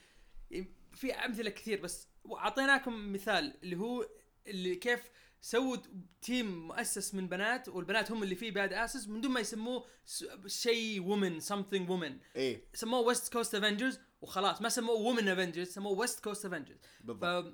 في 0.94 1.14
أمثلة 1.14 1.50
كثير 1.50 1.82
بس 1.82 2.08
أعطيناكم 2.32 3.14
مثال 3.14 3.54
اللي 3.64 3.76
هو 3.76 4.08
اللي 4.48 4.76
كيف 4.76 5.02
سووا 5.42 5.78
team 6.22 6.68
مؤسس 6.68 7.16
من 7.16 7.28
بنات 7.28 7.70
والبنات 7.70 8.12
هم 8.12 8.24
اللي 8.24 8.36
فيه 8.36 8.52
badasses 8.52 9.08
من 9.08 9.22
دون 9.22 9.32
ما 9.32 9.40
يسموه 9.40 9.86
شيء 10.48 11.02
women 11.02 11.40
something 11.40 11.90
women 11.90 12.18
إيه. 12.36 12.64
سموه 12.74 13.00
West 13.00 13.34
Coast 13.34 13.56
Avengers 13.56 14.00
وخلاص 14.22 14.62
ما 14.62 14.70
سموه 14.70 14.96
Women 14.96 15.30
Avengers 15.30 15.68
سموه 15.68 15.92
West 16.00 16.24
Coast 16.24 16.46
Avengers 16.46 16.78
بالضبط. 17.04 17.54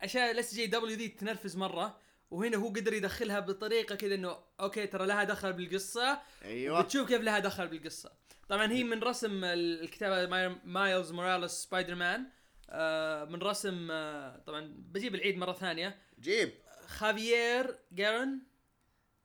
فاشياء 0.00 0.30
ال 0.30 0.54
SJW 0.54 0.96
دي 0.96 1.08
تنرفز 1.08 1.56
مرة 1.56 1.98
وهنا 2.30 2.56
هو 2.56 2.68
قدر 2.68 2.92
يدخلها 2.92 3.40
بطريقة 3.40 3.94
كذا 3.94 4.14
إنه 4.14 4.36
okay 4.60 4.86
ترى 4.86 5.06
لها 5.06 5.24
دخل 5.24 5.52
بالقصة. 5.52 6.20
أيوه. 6.44 6.80
بتشوف 6.82 7.08
كيف 7.08 7.20
لها 7.20 7.38
دخل 7.38 7.68
بالقصة. 7.68 8.12
طبعا 8.48 8.72
هي 8.72 8.84
من 8.84 9.02
رسم 9.02 9.44
ال- 9.44 9.80
الكتابة 9.82 10.26
ماي- 10.30 10.56
مايلز 10.64 11.12
موراليس 11.12 11.50
سبايدر 11.50 11.94
مان 11.94 12.26
آه 12.70 13.24
من 13.24 13.42
رسم 13.42 13.88
آه 13.90 14.36
طبعا 14.46 14.74
بجيب 14.78 15.14
العيد 15.14 15.36
مرة 15.36 15.52
ثانية. 15.52 15.98
جيب. 16.20 16.52
خافيير 16.86 17.78
جارون؟ 17.92 18.38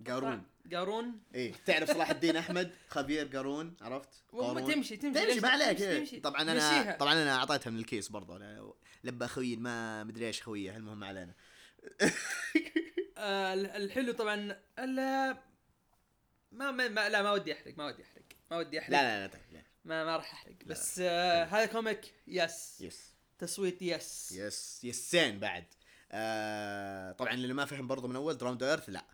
قارون 0.08 0.44
قارون 0.74 1.22
إيه. 1.36 1.54
تعرف 1.66 1.92
صلاح 1.92 2.10
الدين 2.10 2.36
أحمد؟ 2.36 2.76
خافير 2.88 3.28
قارون 3.28 3.76
عرفت؟ 3.82 4.10
والله 4.34 4.54
قارون. 4.62 4.74
تمشي 4.74 4.98
تمشي 4.98 5.26
تمشي 5.26 5.40
ما 5.40 5.50
عليك. 5.50 5.78
تمشي-. 5.78 6.00
تمشي. 6.00 6.20
طبعا 6.20 6.42
أنا 6.42 6.54
مشيها. 6.54 6.98
طبعا 6.98 7.14
أنا 7.14 7.36
أعطيتها 7.36 7.70
من 7.70 7.80
الكيس 7.80 8.10
برضه 8.10 8.40
لبى 9.04 9.26
أخوي 9.26 9.56
ما 9.56 10.04
مدري 10.04 10.28
إيش 10.28 10.44
خويه 10.44 10.78
المهم 10.78 11.04
علينا. 11.04 11.34
آه 13.18 13.54
الحلو 13.54 14.12
طبعا 14.14 14.58
ال- 14.80 15.38
ما, 16.52 16.72
ما, 16.72 16.88
ما 16.88 17.10
لا 17.10 17.22
ما 17.22 17.32
ودي 17.32 17.54
أحرق 17.54 17.78
ما 17.78 17.86
ودي 17.86 18.04
أحرق 18.04 18.24
ما 18.52 18.58
ودي 18.58 18.80
أحرق. 18.80 18.92
لا 18.92 19.02
لا 19.02 19.28
لا 19.28 19.34
طيب 19.34 19.42
لا. 19.54 19.62
ما 19.86 20.06
ما 20.06 20.16
راح 20.18 20.34
أحرق. 20.34 20.56
بس 20.66 21.00
آه 21.04 21.44
هذا 21.44 21.66
comic 21.66 22.14
yes. 22.28 22.82
yes. 22.82 23.14
تصويت 23.40 23.82
yes. 23.82 24.32
yes 24.32 24.84
يسين 24.84 25.40
بعد. 25.40 25.66
آه 26.12 27.12
طبعا 27.12 27.34
اللي 27.34 27.54
ما 27.54 27.66
فهم 27.66 27.88
برضه 27.88 28.08
من 28.08 28.16
أول 28.16 28.38
Drowned 28.38 28.64
Earth 28.64 28.90
لا. 28.90 29.06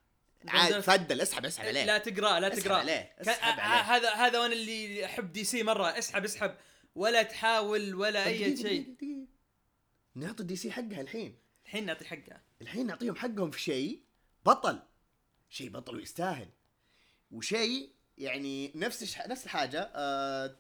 Drowned 0.46 0.50
عاد 0.50 0.74
Earth. 0.74 0.80
فدل 0.80 1.22
اسحب 1.22 1.46
اسحب 1.46 1.68
عليه. 1.68 1.86
لا 1.86 1.98
تقرأ 1.98 2.40
لا 2.40 2.50
تقرأ. 2.50 2.76
عليه، 2.76 3.14
اسحب 3.22 3.60
آه، 3.60 3.62
عليه. 3.62 3.82
هذا 3.82 4.14
هذا 4.14 4.40
وأنا 4.40 4.54
اللي 4.54 5.06
احب 5.06 5.32
DC 5.34 5.64
مرة. 5.64 6.00
اسحب 6.00 6.24
اسحب. 6.24 6.56
ولا 6.96 7.24
تحاول 7.24 7.96
ولا 7.96 8.22
طب 8.24 8.28
أي 8.28 8.58
شيء. 8.58 8.96
نعطي 10.16 10.44
DC 10.44 10.72
حقها 10.72 11.02
الحين. 11.02 11.38
الحين 11.66 11.86
نعطي 11.86 12.06
حقها. 12.06 12.42
الحين 12.62 12.88
نعطيهم 12.88 13.16
حقهم 13.16 13.52
في 13.52 13.62
شيء 13.62 14.04
بطل. 14.46 14.80
شيء 15.50 15.70
بطل 15.70 15.96
ويستاهل. 15.96 16.50
وشيء 17.32 17.92
يعني 18.18 18.72
نفس 18.76 19.04
الش... 19.04 19.18
نفس 19.18 19.46
الحاجة 19.46 19.92
آه 19.96 20.56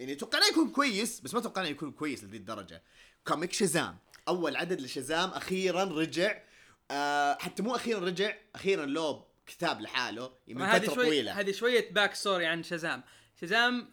يعني 0.00 0.14
توقعناه 0.14 0.46
يكون 0.46 0.70
كويس 0.70 1.20
بس 1.20 1.34
ما 1.34 1.40
توقعناه 1.40 1.68
يكون 1.68 1.92
كويس 1.92 2.24
لذي 2.24 2.36
الدرجة. 2.36 2.82
comic 3.26 3.52
شازام. 3.52 3.98
أول 4.28 4.56
عدد 4.56 4.80
لشازام 4.80 5.30
أخيرا 5.30 5.84
رجع 5.84 6.42
آه 6.90 7.34
حتى 7.34 7.62
مو 7.62 7.74
أخيرا 7.74 8.00
رجع 8.00 8.34
أخيرا 8.54 8.86
لو 8.86 9.24
كتاب 9.46 9.80
لحاله 9.80 10.32
من 10.48 10.66
فترة 10.66 10.94
شوي 10.94 11.04
طويلة. 11.04 11.40
هذه 11.40 11.52
شوية 11.52 11.92
back 11.92 12.14
story 12.14 12.46
عن 12.46 12.62
شازام 12.62 13.02
شازام 13.40 13.90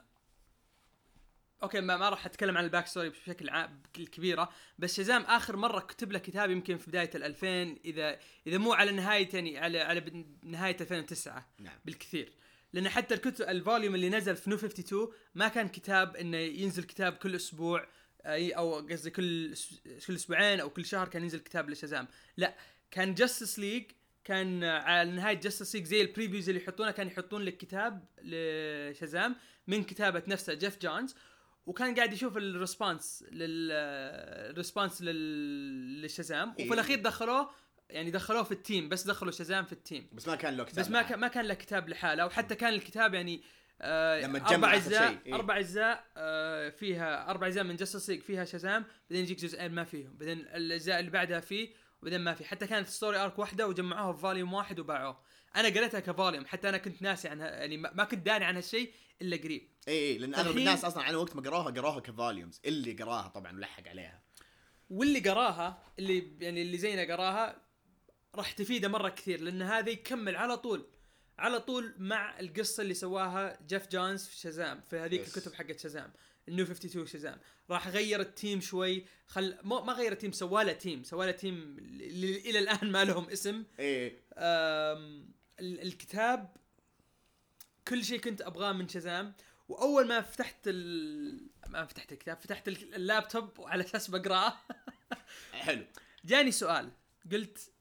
okay 1.64 1.82
ما, 1.82 1.98
ما 1.98 2.10
راح 2.10 2.26
أتكلم 2.26 2.58
عن 2.58 2.64
ال 2.64 2.68
back 2.68 2.88
story 2.88 3.10
بشكل 3.10 3.50
عام 3.50 3.82
كبيرة 3.94 4.50
بس 4.80 4.98
شازام 4.98 5.22
آخر 5.22 5.56
مرة 5.56 5.80
كتب 5.80 6.12
له 6.12 6.20
كتاب 6.20 6.52
يمكن 6.52 6.78
في 6.78 6.90
بداية 6.90 7.10
ال 7.16 7.24
2000 7.24 7.78
اذا 7.86 8.20
إذا 8.48 8.58
مو 8.58 8.74
على 8.74 8.92
نهايه 8.92 9.30
يعني 9.34 9.58
على 9.58 9.80
على 9.80 10.26
نهاية 10.44 10.78
2009 10.82 11.48
نعم. 11.60 11.80
بالكثير. 11.86 12.34
لأن 12.74 12.90
حتى 12.90 13.14
الكتب 13.14 13.50
ال 13.50 13.56
volume 13.56 13.96
اللي 13.96 14.10
نزل 14.10 14.36
في 14.36 14.50
New 14.50 14.56
52 14.56 15.14
ما 15.36 15.48
كان 15.48 15.68
كتاب 15.68 16.16
إنه 16.16 16.38
ينزل 16.38 16.84
كتاب 16.84 17.14
كل 17.14 17.36
أسبوع. 17.36 17.88
أي 18.26 18.52
أو 18.52 18.88
قصدي 18.88 19.10
كل 19.10 19.56
كل 20.08 20.16
أسبوعين 20.16 20.60
أو 20.60 20.70
كل 20.70 20.86
شهر 20.86 21.08
كان 21.08 21.24
ينزل 21.24 21.40
كتاب 21.40 21.70
لشازام. 21.70 22.08
لا 22.38 22.56
كان 22.92 23.14
Justice 23.14 23.60
League 23.60 23.84
كان 24.24 24.64
على 24.64 25.12
نهاية 25.12 25.40
Justice 25.40 25.76
League 25.76 25.86
زي 25.86 26.02
ال 26.02 26.07
previews 26.07 26.50
اللي 26.50 26.62
يحطونه 26.62 26.92
كان 26.92 27.08
يحطون 27.08 27.42
لك 27.42 27.58
كتاب 27.58 28.06
لشازام 28.22 29.36
من 29.68 29.84
كتابة 29.84 30.24
نفسه 30.28 30.54
جيف 30.54 30.78
جونز 30.82 31.16
وكان 31.66 31.96
قاعد 31.96 32.14
يشوف 32.14 32.38
ال 32.38 32.47
response 32.47 33.26
لل 33.32 33.68
لل... 35.02 36.02
للشازام 36.02 36.56
إيه. 36.60 36.66
وفي 36.66 36.74
الأخير 36.74 37.00
دخلوه 37.00 37.50
يعني 37.90 38.12
دخلوه 38.12 38.44
في 38.44 38.52
ال 38.52 38.59
team 38.59 38.90
بس 38.90 39.08
دخلوا 39.08 39.32
شازام 39.32 39.66
في 39.66 39.74
ال 39.74 39.81
team 39.81 40.10
بس 40.14 40.28
ما 40.28 40.36
كان 40.36 40.58
له 40.58 40.64
كتاب 40.64 40.84
بس 40.84 40.92
ما 40.92 41.02
كان 41.02 41.20
ما 41.20 41.28
كان 41.28 41.46
له 41.46 41.54
كتاب 41.54 41.90
لحاله 41.90 42.26
وحتى 42.26 42.56
كان 42.56 42.74
الكتاب 42.74 43.14
يعني 43.14 43.44
آه 43.84 44.22
لما 44.22 44.40
تجمع 44.40 44.54
أربع 44.54 44.76
أجزاء 44.76 45.18
إيه. 45.26 45.36
أربع 45.36 45.60
أجزاء 45.60 46.06
آه 46.18 46.70
فيها 46.70 47.30
أربع 47.30 47.48
أجزاء 47.48 47.64
من 47.64 47.76
Justice 47.76 48.10
League 48.10 48.22
فيها 48.22 48.46
شازام 48.46 48.86
بعدين 49.10 49.24
يجيك 49.24 49.40
جزئين 49.40 49.72
ما 49.72 49.84
فيهم 49.84 50.18
بعدين 50.18 50.40
الأجزاء 50.40 51.00
اللي 51.00 51.12
بعدها 51.12 51.40
فيه 51.40 51.74
وبعدين 52.02 52.22
ما 52.22 52.34
في 52.34 52.46
حتى 52.46 52.68
كانت 52.68 52.88
story 52.88 53.18
arc 53.18 53.40
واحدة 53.40 53.68
وجمعوها 53.68 54.14
في 54.14 54.22
volume 54.22 54.54
واحد 54.54 54.80
وباعوه. 54.80 55.20
أنا 55.56 55.68
قريتها 55.68 56.00
ك 56.00 56.06
volume 56.06 56.46
حتى 56.46 56.70
أنا 56.70 56.78
كنت 56.78 57.02
ناسي 57.02 57.28
عنها 57.28 57.48
يعني 57.48 57.78
ما 57.78 58.04
كنت 58.04 58.26
داري 58.26 58.46
عن 58.46 58.56
هالشيء 58.56 58.94
إلا 59.22 59.38
قريب. 59.38 59.70
اي 59.88 59.94
اي 59.94 60.18
لأن 60.18 60.36
أغلب 60.36 60.58
الناس 60.58 60.86
أصلا 60.86 61.04
على 61.04 61.18
وقت 61.18 61.36
ما 61.36 61.42
قراوها 61.42 61.72
قراوها 61.72 62.00
ك 62.00 62.07
volumes 62.07 62.62
اللي 62.66 62.94
قراها 62.94 63.28
طبعا 63.28 63.58
ولحق 63.58 63.88
عليها. 63.88 64.24
واللي 64.90 65.20
قراها 65.20 65.84
اللي 66.00 66.38
يعني 66.40 66.62
اللي 66.62 66.78
زينا 66.78 67.14
قراها 67.14 67.62
راح 68.36 68.52
تفيده 68.52 68.88
مرة 68.88 69.10
كثير 69.10 69.42
لأن 69.42 69.62
هذا 69.62 69.90
يكمل 69.90 70.36
على 70.36 70.58
طول. 70.58 70.88
على 71.40 71.60
طول 71.60 71.94
مع 71.98 72.40
القصة 72.40 72.82
اللي 72.84 72.94
سواها 72.94 73.60
جيف 73.68 73.88
جونز 73.88 74.26
في 74.28 74.36
شازام 74.38 74.82
في 74.90 74.98
هذيك 74.98 75.24
Yes. 75.24 75.28
الكتب 75.28 75.54
حقت 75.54 75.80
شازام 75.80 76.14
ال 76.48 76.52
New 76.52 76.66
52 76.66 77.08
شازام. 77.08 77.40
راح 77.70 77.88
غير 77.88 78.20
ال 78.22 78.30
team 78.30 78.62
شوي 78.62 79.06
خل 79.28 79.58
مو 79.64 79.82
ما 79.82 79.94
غير 79.94 80.12
ال 80.12 80.16
team 80.16 80.32
سواله 80.32 80.74
team 80.74 81.04
سواله 81.04 81.32
team 81.32 81.78
اللي 81.80 82.38
إلى 82.50 82.60
الآن 82.60 82.92
ما 82.92 83.04
لهم 83.04 83.30
اسم. 83.30 83.64
اي 83.80 84.08
أم، 84.38 85.30
ال- 85.60 85.82
الكتاب 85.82 86.56
كل 87.88 88.06
شيء 88.06 88.20
كنت 88.20 88.42
أبغاه 88.42 88.72
من 88.72 88.88
شازام. 88.88 89.34
وأول 89.70 90.08
ما 90.08 90.22
فتحت 90.22 90.58
ال... 90.68 91.48
ما 91.68 91.86
فتحت 91.86 92.12
الكتاب 92.12 92.38
فتحت 92.42 92.68
ال- 92.68 92.96
اللابتوب 92.96 93.50
على 93.62 93.84
أساس 93.84 94.10
بقرأه. 94.10 94.54
حلو. 95.54 95.86
جاني 96.26 96.52
سؤال 96.52 96.92
قلت 97.32 97.72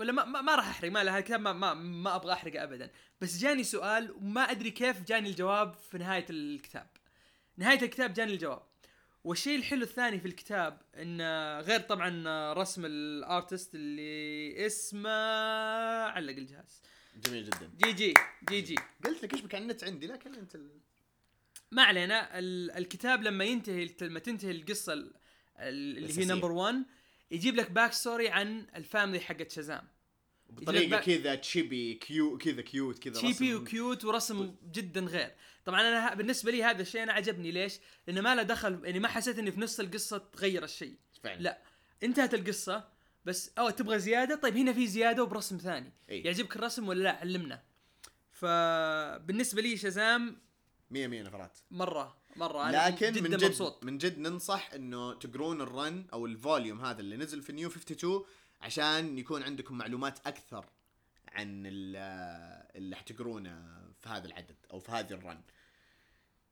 ولا 0.00 0.12
ما 0.12 0.24
ما, 0.24 0.40
ما 0.40 0.54
راح 0.54 0.68
أحرق 0.68 0.90
ما 0.90 1.04
له 1.04 1.18
الكتاب 1.18 1.40
ما, 1.40 1.52
ما 1.52 1.74
ما 1.74 2.16
أبغى 2.16 2.32
أحرقه 2.32 2.62
ابدا. 2.64 2.90
بس 3.20 3.38
جاني 3.38 3.64
سؤال 3.64 4.10
وما 4.10 4.40
أدري 4.50 4.70
كيف 4.70 5.02
جاني 5.02 5.28
الجواب 5.28 5.74
في 5.74 5.98
نهاية 5.98 6.26
الكتاب. 6.30 6.86
نهاية 7.56 7.82
الكتاب 7.82 8.12
جاني 8.12 8.32
الجواب. 8.32 8.62
والشيء 9.24 9.56
الحلو 9.58 9.82
الثاني 9.82 10.20
في 10.20 10.28
الكتاب 10.28 10.80
انه 10.96 11.60
غير 11.60 11.80
طبعا 11.80 12.22
رسم 12.52 12.82
ال 12.84 12.97
artist 12.97 13.74
اللي 13.74 14.66
اسمه 14.66 15.10
علق 16.06 16.36
الجهاز. 16.36 16.82
جميل 17.16 17.44
جدا. 17.44 17.70
جي 17.84 17.92
جي 17.92 18.14
جي 18.50 18.60
جي. 18.60 18.74
قلت 19.04 19.22
لك 19.22 19.32
إيش 19.34 19.40
بك 19.42 19.54
النت 19.54 19.84
عندي 19.84 20.06
لكن 20.06 20.34
أنت 20.34 20.54
ال... 20.54 20.70
ما 21.70 21.82
علينا. 21.82 22.38
ال- 22.38 22.70
الكتاب 22.70 23.22
لما 23.22 23.44
ينتهي 23.44 23.94
لما 24.00 24.18
تنتهي 24.20 24.50
القصة 24.50 24.92
ال- 24.92 25.12
ال- 25.58 25.96
اللي 25.98 26.18
هي. 26.20 26.24
number 26.24 26.52
1 26.52 26.84
يجيب 27.30 27.56
لك 27.56 27.70
back 27.70 27.92
story 27.92 28.28
عن 28.28 28.66
ال 28.76 28.82
family 28.82 29.20
حقت 29.20 29.50
شازام. 29.50 29.88
بطريقة 30.50 31.00
كذا 31.00 31.34
chibi 31.34 31.94
cu 31.94 32.38
كذا 32.38 32.62
cute 32.62 32.98
كذا 32.98 33.12
chibi. 33.12 33.54
و 33.54 33.64
cute 33.64 34.04
ورسم 34.04 34.54
جدا 34.72 35.00
غير. 35.00 35.34
طبعا 35.64 35.80
أنا 35.80 36.14
بالنسبة 36.14 36.50
لي 36.50 36.64
هذا 36.64 36.82
الشيء 36.82 37.02
أنا 37.02 37.12
عجبني. 37.12 37.50
ليش؟ 37.50 37.78
لأنه 38.06 38.20
ما 38.20 38.34
له 38.34 38.42
دخل 38.42 38.80
يعني 38.84 38.98
ما 38.98 39.08
حسيت 39.08 39.38
إني 39.38 39.52
في 39.52 39.60
نص 39.60 39.80
القصة 39.80 40.18
تغير 40.18 40.64
الشيء. 40.64 40.94
فعلا. 41.22 41.40
لا 41.40 41.58
انتهت 42.02 42.34
القصة 42.34 42.88
بس 43.24 43.52
أو 43.58 43.70
تبغى 43.70 43.98
زيادة؟ 43.98 44.34
طيب 44.34 44.56
هنا 44.56 44.72
في 44.72 44.86
زيادة 44.86 45.22
وبرسم 45.22 45.58
ثاني. 45.58 45.92
إي. 46.10 46.20
يعجبك 46.20 46.56
الرسم 46.56 46.88
ولا 46.88 47.02
لا؟ 47.02 47.10
علمنا. 47.10 47.62
فبالنسبة 48.32 49.62
لي 49.62 49.76
شازام 49.76 50.36
100 50.90 51.06
100 51.06 51.22
نفرات. 51.22 51.58
مرة. 51.70 52.19
مرة 52.36 52.68
أنا 52.68 52.88
لكن 52.88 53.12
جدا 53.12 53.20
من 53.28 53.36
جد 53.36 53.44
مبسوط. 53.44 53.84
من 53.84 53.98
جد 53.98 54.18
ننصح 54.18 54.72
إنه 54.72 55.14
تقرون 55.14 55.60
ال 55.60 55.72
run 55.72 56.06
أو 56.12 56.26
ال 56.26 56.34
volume 56.34 56.84
هذا 56.84 57.00
اللي 57.00 57.16
نزل 57.16 57.42
في 57.42 57.52
New 57.52 57.68
52 57.68 58.24
عشان 58.60 59.18
يكون 59.18 59.42
عندكم 59.42 59.78
معلومات 59.78 60.26
أكثر 60.26 60.66
عن 61.28 61.62
ال- 61.66 62.66
اللي 62.76 62.96
حتقرونه 62.96 63.80
في 64.00 64.08
هذا 64.08 64.26
العدد 64.26 64.56
أو 64.70 64.80
في 64.80 64.92
هذه 64.92 65.12
ال 65.12 65.18
run. 65.18 65.40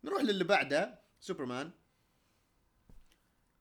نروح 0.04 0.22
للي 0.22 0.44
بعده 0.44 0.98
سوبرمان. 1.20 1.70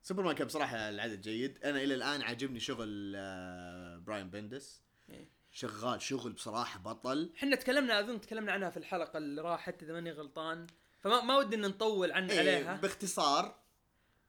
سوبرمان 0.04 0.36
كان 0.36 0.48
بصراحة 0.48 0.90
العدد 0.90 1.22
جيد. 1.22 1.64
أنا 1.64 1.84
إلى 1.84 1.94
الآن 1.94 2.22
عاجبني 2.22 2.60
شغل 2.60 3.14
آه، 3.16 3.98
براين 3.98 4.30
بندس. 4.30 4.82
إيه. 5.10 5.30
شغال 5.52 6.02
شغل 6.02 6.32
بصراحة 6.32 6.80
بطل. 6.80 7.32
إحنا 7.38 7.56
تكلمنا 7.56 8.00
أظن 8.00 8.22
تكلمنا 8.22 8.52
عنها 8.52 8.70
في 8.70 8.78
الحلقة 8.78 9.18
اللي 9.18 9.42
راحت 9.42 9.84
إذا 9.84 9.94
ماني 9.94 10.12
غلطان. 10.12 10.68
فما 11.00 11.22
ما 11.22 11.38
ودي 11.38 11.56
ان 11.56 11.62
نطول 11.62 12.12
عن 12.12 12.30
إيه 12.32 12.40
عليها. 12.40 12.76
باختصار. 12.76 13.60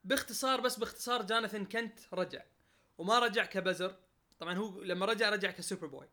باختصار 0.04 0.60
بس 0.60 0.78
باختصار 0.78 1.22
جوناثان 1.22 1.64
كنت 1.64 2.00
رجع. 2.12 2.42
وما 2.98 3.18
رجع 3.18 3.44
كبزر. 3.44 3.96
طبعا 4.38 4.54
هو 4.54 4.82
لما 4.82 5.06
رجع 5.06 5.30
رجع 5.30 5.50
ك 5.50 5.86
Superboy 5.86 6.08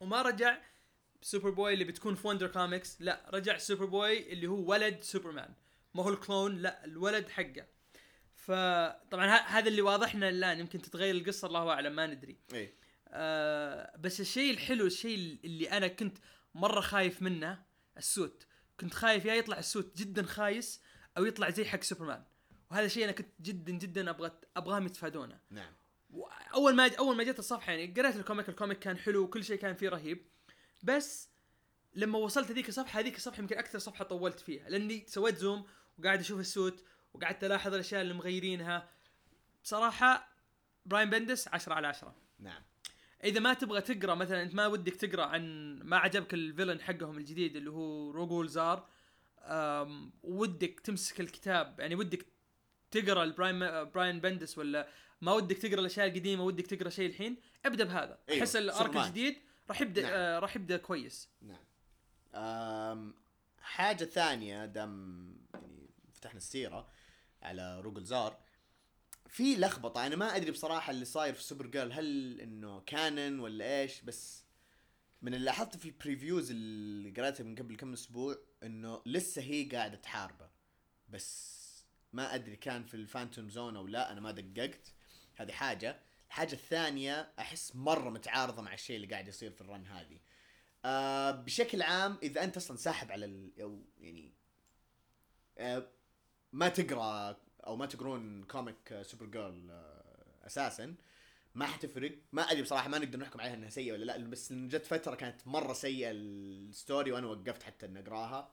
وما 0.00 0.22
رجع 0.22 0.58
Superboy 1.22 1.72
اللي 1.72 1.84
بتكون 1.84 2.14
في 2.14 2.28
Wonder 2.28 2.46
Comics 2.46 3.02
لا 3.02 3.30
رجع 3.30 3.58
Superboy 3.58 4.32
اللي 4.32 4.46
هو 4.46 4.70
ولد 4.70 5.00
سوبرمان. 5.00 5.54
ما 5.94 6.02
هو 6.02 6.08
ال 6.08 6.16
clone 6.16 6.56
لا 6.62 6.84
الولد 6.84 7.28
حقه. 7.28 7.66
فطبعا 8.34 9.26
هذا 9.26 9.68
اللي 9.68 9.82
واضحنا 9.82 10.28
الآن. 10.28 10.60
يمكن 10.60 10.82
تتغير 10.82 11.14
القصة 11.14 11.48
الله 11.48 11.70
أعلم 11.70 11.96
ما 11.96 12.06
ندري. 12.06 12.36
إيه. 12.52 12.74
آه 13.08 13.96
بس 13.96 14.20
الشيء 14.20 14.50
الحلو 14.50 14.86
الشيء 14.86 15.38
اللي 15.44 15.70
أنا 15.70 15.88
كنت 15.88 16.18
مرة 16.54 16.80
خايف 16.80 17.22
منه 17.22 17.62
ال 17.96 18.04
suit. 18.04 18.46
كنت 18.80 18.94
خايف 18.94 19.24
يا 19.24 19.34
يطلع 19.34 19.58
ال 19.58 19.66
suit 19.66 19.96
جدا 19.96 20.22
خايس 20.22 20.82
أو 21.18 21.24
يطلع 21.24 21.50
زي 21.50 21.64
حق 21.64 21.82
سوبرمان. 21.82 22.24
وهذا 22.70 22.88
شيء 22.88 23.04
أنا 23.04 23.12
كنت 23.12 23.28
جدا 23.40 23.72
جدا 23.72 24.10
أبغى 24.10 24.30
أبغاهم 24.56 24.86
يتفادونه. 24.86 25.40
نعم. 25.50 25.72
اول 26.54 26.74
ما 26.74 26.90
أول 26.98 27.16
ما 27.16 27.24
جت 27.24 27.38
الصفحة 27.38 27.72
يعني 27.72 27.94
قريت 27.94 28.16
ال 28.16 28.21
comic 28.21 28.48
ال 28.48 28.53
comic 28.53 28.78
كان 28.78 28.98
حلو 28.98 29.22
وكل 29.22 29.44
شيء 29.44 29.58
كان 29.58 29.74
فيه 29.74 29.88
رهيب. 29.88 30.28
بس 30.82 31.28
لما 31.94 32.18
وصلت 32.18 32.50
هذيك 32.50 32.68
الصفحة 32.68 33.00
هذيك 33.00 33.16
الصفحة 33.16 33.40
يمكن 33.40 33.58
أكثر 33.58 33.78
صفحة 33.78 34.04
طولت 34.04 34.40
فيها 34.40 34.68
لأني 34.68 35.04
سويت 35.08 35.36
zoom 35.36 35.66
وقاعد 35.98 36.20
أشوف 36.20 36.40
ال 36.40 36.49
suit 36.49 36.84
وقعدت 37.14 37.44
ألاحظ 37.44 37.74
الأشياء 37.74 38.02
اللي 38.02 38.14
مغيرينها. 38.14 38.90
بصراحة 39.64 40.28
براين 40.86 41.10
بندس 41.10 41.48
10 41.48 41.74
على 41.74 41.86
10 41.86 42.14
نعم. 42.38 42.62
إذا 43.24 43.40
ما 43.40 43.54
تبغى 43.54 43.80
تقرأ 43.80 44.14
مثلا 44.14 44.42
أنت 44.42 44.54
ما 44.54 44.66
ودك 44.66 44.94
تقرأ 44.94 45.24
عن 45.24 45.74
ما 45.82 45.96
عجبك 45.96 46.34
ال 46.34 46.40
villain 46.40 46.80
حقهم 46.80 47.18
الجديد 47.18 47.56
اللي 47.56 47.70
هو 47.70 48.10
روجول 48.10 48.48
زار 48.48 48.88
ودك 50.22 50.80
تمسك 50.80 51.20
الكتاب 51.20 51.80
يعني 51.80 51.94
ودك 51.94 52.26
تقرأ 52.90 53.24
البراين 53.24 53.84
براين 53.90 54.20
بندس 54.20 54.58
ولا 54.58 54.88
ما 55.20 55.32
ودك 55.32 55.58
تقرأ 55.58 55.80
الأشياء 55.80 56.06
القديمة 56.06 56.44
ودك 56.44 56.66
تقرأ 56.66 56.88
شيء 56.88 57.08
الحين 57.08 57.36
ابدأ 57.66 57.84
بهذا 57.84 58.18
أيوه، 58.28 58.40
أحس 58.40 58.56
ال 58.56 58.64
arc. 58.64 58.96
الجديد 58.96 59.36
راح 59.68 59.80
يبدأ 59.80 60.02
نعم. 60.02 60.12
آه 60.12 60.38
راح 60.38 60.56
يبدأ 60.56 60.76
كويس 60.76 61.28
نعم 61.42 61.64
أم 62.34 63.14
حاجة 63.60 64.04
ثانية 64.04 64.64
دام 64.66 65.24
يعني 65.54 65.90
فتحنا 66.12 66.36
السيرة 66.36 66.88
على 67.42 67.80
روجل 67.80 68.04
زار 68.04 68.38
في 69.28 69.56
لخبطة. 69.56 70.06
أنا 70.06 70.16
ما 70.16 70.36
أدري 70.36 70.50
بصراحة 70.50 70.90
اللي 70.90 71.04
صاير 71.04 71.34
في 71.34 71.42
سوبر 71.42 71.66
جيرل 71.66 71.92
هل 71.92 72.40
إنه 72.40 72.80
canon 72.80 73.40
ولا 73.40 73.80
إيش؟ 73.80 74.00
بس 74.00 74.44
من 75.22 75.34
اللي 75.34 75.44
لاحظته 75.44 75.78
في 75.78 75.90
previews 75.90 76.50
اللي 76.50 77.10
قريتها 77.10 77.44
من 77.44 77.54
قبل 77.54 77.76
كم 77.76 77.92
أسبوع 77.92 78.36
إنه 78.62 79.02
لسه 79.06 79.42
هي 79.42 79.64
قاعدة 79.64 79.96
تحاربه. 79.96 80.50
بس 81.08 81.58
ما 82.12 82.34
أدري 82.34 82.56
كان 82.56 82.84
في 82.84 82.94
ال 82.94 83.01
Phantom 83.01 83.50
Zone 83.50 83.76
أو 83.76 83.86
لا 83.86 84.12
أنا 84.12 84.20
ما 84.20 84.30
دققت. 84.30 84.94
هذه 85.36 85.52
حاجة. 85.52 86.00
الحاجة 86.28 86.52
الثانية 86.52 87.32
أحس 87.38 87.76
مرة 87.76 88.10
متعارضة 88.10 88.62
مع 88.62 88.74
الشيء 88.74 88.96
اللي 88.96 89.06
قاعد 89.06 89.28
يصير 89.28 89.50
في 89.50 89.60
ال 89.60 89.66
run 89.66 89.86
هذه. 89.86 90.20
آه 90.84 91.30
بشكل 91.30 91.82
عام 91.82 92.18
إذا 92.22 92.44
أنت 92.44 92.56
أصلا 92.56 92.76
ساحب 92.76 93.12
على 93.12 93.24
ال 93.24 93.60
أو 93.60 93.84
يعني 93.98 94.34
آه 95.58 95.90
ما 96.52 96.68
تقرأ 96.68 97.36
أو 97.66 97.76
ما 97.76 97.86
تقرون 97.86 98.44
comic 98.44 99.02
سوبر 99.02 99.26
جيرل 99.26 99.82
أساسا. 100.46 100.94
ما 101.54 101.66
حتفرق. 101.66 102.18
ما 102.32 102.42
أدري 102.42 102.62
بصراحة 102.62 102.88
ما 102.88 102.98
نقدر 102.98 103.18
نحكم 103.18 103.40
عليها 103.40 103.54
إنها 103.54 103.70
سيئة 103.70 103.92
ولا 103.92 104.04
لا 104.04 104.18
بس 104.18 104.52
جت 104.52 104.86
فترة 104.86 105.14
كانت 105.14 105.46
مرة 105.46 105.72
سيئة 105.72 106.10
ال 106.10 106.27
story 106.27 107.12
وأنا 107.12 107.26
وقفت 107.26 107.62
حتى 107.62 107.86
إني 107.86 108.00
أقراها. 108.00 108.52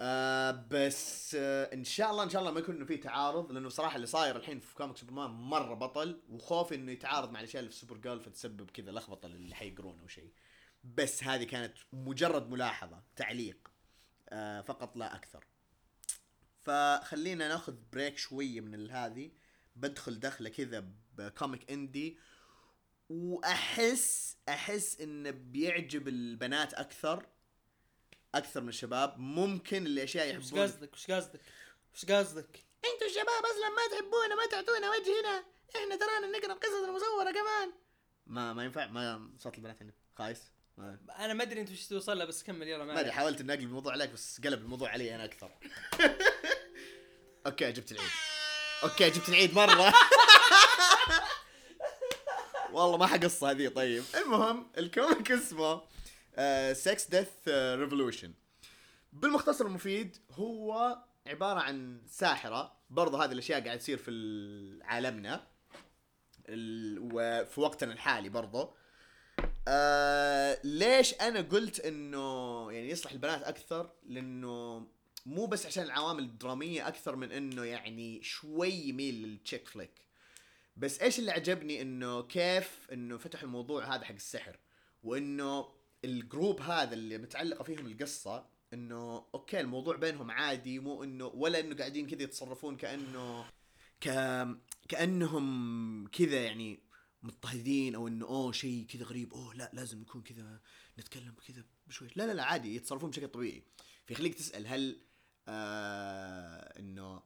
آه 0.00 0.66
بس 0.70 1.34
آه 1.40 1.74
إن 1.74 1.84
شاء 1.84 2.10
الله 2.10 2.22
إن 2.22 2.30
شاء 2.30 2.40
الله 2.40 2.52
ما 2.52 2.60
يكون 2.60 2.76
إنه 2.76 2.84
في 2.84 2.96
تعارض 2.96 3.52
لأنه 3.52 3.68
بصراحة 3.68 3.96
اللي 3.96 4.06
صاير 4.06 4.36
الحين 4.36 4.60
في 4.60 4.74
comic 4.74 4.96
سوبرمان 4.96 5.30
مرة 5.30 5.74
بطل 5.74 6.20
وخوفي 6.28 6.74
إنه 6.74 6.92
يتعارض 6.92 7.30
مع 7.30 7.40
الأشياء 7.40 7.60
اللي 7.60 7.70
في 7.72 7.78
سوبر 7.78 7.96
جيرل 7.96 8.20
فتسبب 8.20 8.70
كذا 8.70 8.90
لخبطة 8.92 9.28
للي 9.28 9.54
حيقرونه 9.54 10.02
أو 10.02 10.08
شيء. 10.08 10.32
بس 10.84 11.24
هذه 11.24 11.44
كانت 11.44 11.74
مجرد 11.92 12.50
ملاحظة 12.50 13.02
تعليق 13.16 13.70
آه 14.28 14.60
فقط 14.60 14.96
لا 14.96 15.14
أكثر. 15.14 15.44
فخلينا 16.64 17.48
ناخذ 17.48 17.74
break 17.92 18.18
شوية 18.18 18.60
من 18.60 18.90
هذه 18.90 19.30
بدخل 19.76 20.20
دخلة 20.20 20.48
كذا 20.48 20.84
ب 21.14 21.23
comic 21.23 21.70
indie 21.70 22.18
وأحس 23.08 24.36
أحس 24.48 25.00
إنه 25.00 25.30
بيعجب 25.30 26.08
البنات 26.08 26.74
أكثر 26.74 27.26
أكثر 28.34 28.60
من 28.60 28.68
الشباب. 28.68 29.18
ممكن 29.18 29.86
الأشياء 29.86 30.36
وش 30.38 30.44
يحبون 30.44 30.60
قصدك؟ 30.60 30.92
وش 30.92 31.10
قصدك؟ 31.10 31.40
وش 31.94 32.04
قصدك؟ 32.04 32.64
أنتوا 32.84 33.06
الشباب 33.06 33.44
أصلا 33.44 33.68
ما 33.68 33.96
تحبونا 33.96 34.34
ما 34.34 34.46
تعطونا 34.50 34.90
وجه 34.90 35.20
هنا. 35.20 35.44
إحنا 35.76 35.96
ترانا 35.96 36.38
نقرأ 36.38 36.52
القصص 36.52 36.82
المصورة 36.88 37.30
كمان. 37.30 37.72
ما 38.26 38.52
ما 38.52 38.64
ينفع 38.64 38.86
ما 38.86 39.30
صوت 39.38 39.58
البنات 39.58 39.82
هنا. 39.82 39.92
خايس. 40.18 40.51
أنا 41.18 41.34
ما 41.34 41.42
أدري 41.42 41.60
أنت 41.60 41.70
وش 41.70 41.86
توصل 41.86 42.18
له 42.18 42.24
بس 42.24 42.42
كمل 42.42 42.68
يلا 42.68 42.84
ما 42.84 43.00
أدري 43.00 43.12
حاولت 43.12 43.40
إني 43.40 43.52
أقلب 43.52 43.62
الموضوع 43.64 43.92
عليك 43.92 44.10
بس 44.10 44.40
قلب 44.44 44.60
الموضوع 44.62 44.88
علي 44.90 45.14
أنا 45.14 45.24
أكثر. 45.24 45.50
okay 47.46 47.72
جبت 47.72 47.92
العيد. 47.92 48.10
okay 48.82 49.10
جبت 49.10 49.28
العيد 49.28 49.54
مرة. 49.54 49.92
والله 52.72 52.96
ما 52.96 53.06
حقص 53.06 53.44
هذه 53.44 53.68
طيب. 53.68 54.04
المهم 54.14 54.66
ال 54.78 54.87
comic 54.87 55.32
اسمه 55.32 55.80
Sex 56.72 57.06
Death 57.06 57.28
Revolution 57.48 58.32
بالمختصر 59.12 59.66
المفيد 59.66 60.16
هو 60.30 60.98
عبارة 61.26 61.60
عن 61.60 62.02
ساحرة. 62.10 62.72
برضه 62.90 63.24
هذه 63.24 63.32
الأشياء 63.32 63.64
قاعد 63.64 63.78
تصير 63.78 63.98
في 63.98 64.10
عالمنا. 64.82 65.46
ال- 66.48 66.98
وفي 67.12 67.60
وقتنا 67.60 67.92
الحالي 67.92 68.28
برضه 68.28 68.74
آه 69.68 70.58
ليش 70.64 71.14
أنا 71.14 71.40
قلت 71.40 71.80
إنه 71.80 72.72
يعني 72.72 72.90
يصلح 72.90 73.12
البنات 73.12 73.42
أكثر؟ 73.42 73.92
لأنه 74.06 74.86
مو 75.26 75.46
بس 75.46 75.66
عشان 75.66 75.84
العوامل 75.84 76.22
الدرامية 76.22 76.88
أكثر 76.88 77.16
من 77.16 77.32
إنه 77.32 77.64
يعني 77.64 78.22
شوي 78.22 78.70
يميل 78.70 79.14
لل 79.22 79.35
chick 79.35 79.68
flick 79.68 80.02
بس 80.76 81.02
إيش 81.02 81.18
اللي 81.18 81.30
عجبني؟ 81.30 81.82
إنه 81.82 82.22
كيف 82.22 82.86
إنه 82.92 83.18
فتحوا 83.18 83.44
الموضوع 83.44 83.96
هذا 83.96 84.04
حق 84.04 84.14
السحر. 84.14 84.58
وإنه 85.02 85.68
ال 86.04 86.13
group 86.13 86.60
هذا 86.60 86.94
اللي 86.94 87.18
متعلقة 87.18 87.64
فيهم 87.64 87.86
القصة 87.86 88.46
إنه 88.72 89.24
okay 89.34 89.60
الموضوع 89.60 89.96
بينهم 89.96 90.30
عادي 90.30 90.78
مو 90.78 91.04
إنه 91.04 91.26
ولا 91.26 91.60
إنه 91.60 91.76
قاعدين 91.76 92.06
كذا 92.06 92.22
يتصرفون 92.22 92.76
كأنه 92.76 93.44
ك 94.00 94.08
كأنهم 94.88 96.06
كذا 96.06 96.44
يعني 96.44 96.81
مضطهدين 97.22 97.94
أو 97.94 98.08
إنه 98.08 98.26
أوه 98.26 98.52
شيء 98.52 98.86
كذا 98.86 99.04
غريب 99.04 99.32
أوه 99.34 99.54
لا 99.54 99.70
لازم 99.72 100.00
نكون 100.00 100.22
كذا 100.22 100.60
نتكلم 100.98 101.34
كذا 101.48 101.64
بشوي. 101.86 102.08
لا 102.16 102.26
لا 102.26 102.32
لا 102.32 102.44
عادي 102.44 102.76
يتصرفون 102.76 103.10
بشكل 103.10 103.28
طبيعي. 103.28 103.62
فيخليك 104.06 104.34
تسأل 104.34 104.66
هل 104.66 105.00
آه 105.48 106.78
إنه 106.78 107.22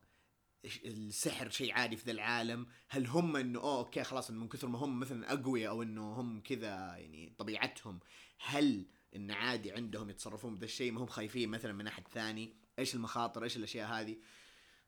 السحر 0.85 1.51
شيء 1.51 1.73
عادي 1.73 1.97
في 1.97 2.05
ذا 2.05 2.13
العالم؟ 2.13 2.67
هل 2.89 3.07
هم 3.07 3.37
إنه 3.37 3.61
أوه 3.61 3.79
okay 3.79 4.05
خلاص 4.05 4.31
من 4.31 4.49
كثر 4.49 4.69
ما 4.69 4.79
هم 4.79 5.01
مثلا 5.01 5.33
أقوياء 5.33 5.71
أو 5.71 5.83
إنه 5.83 6.21
هم 6.21 6.41
كذا 6.41 6.97
يعني 6.97 7.35
طبيعتهم 7.39 8.01
هل 8.39 8.87
انه 9.17 9.35
عادي 9.35 9.73
عندهم 9.73 10.11
يتصرفون 10.11 10.55
بذا 10.55 10.65
الشيء؟ 10.65 10.93
ما 10.93 11.01
هم 11.01 11.07
خايفين 11.07 11.49
مثلا 11.49 11.73
من 11.73 11.87
أحد 11.87 12.09
ثاني؟ 12.09 12.57
إيش 12.79 12.95
المخاطر؟ 12.95 13.45
إيش 13.45 13.57
الأشياء 13.57 13.89
هذه؟ 13.89 14.17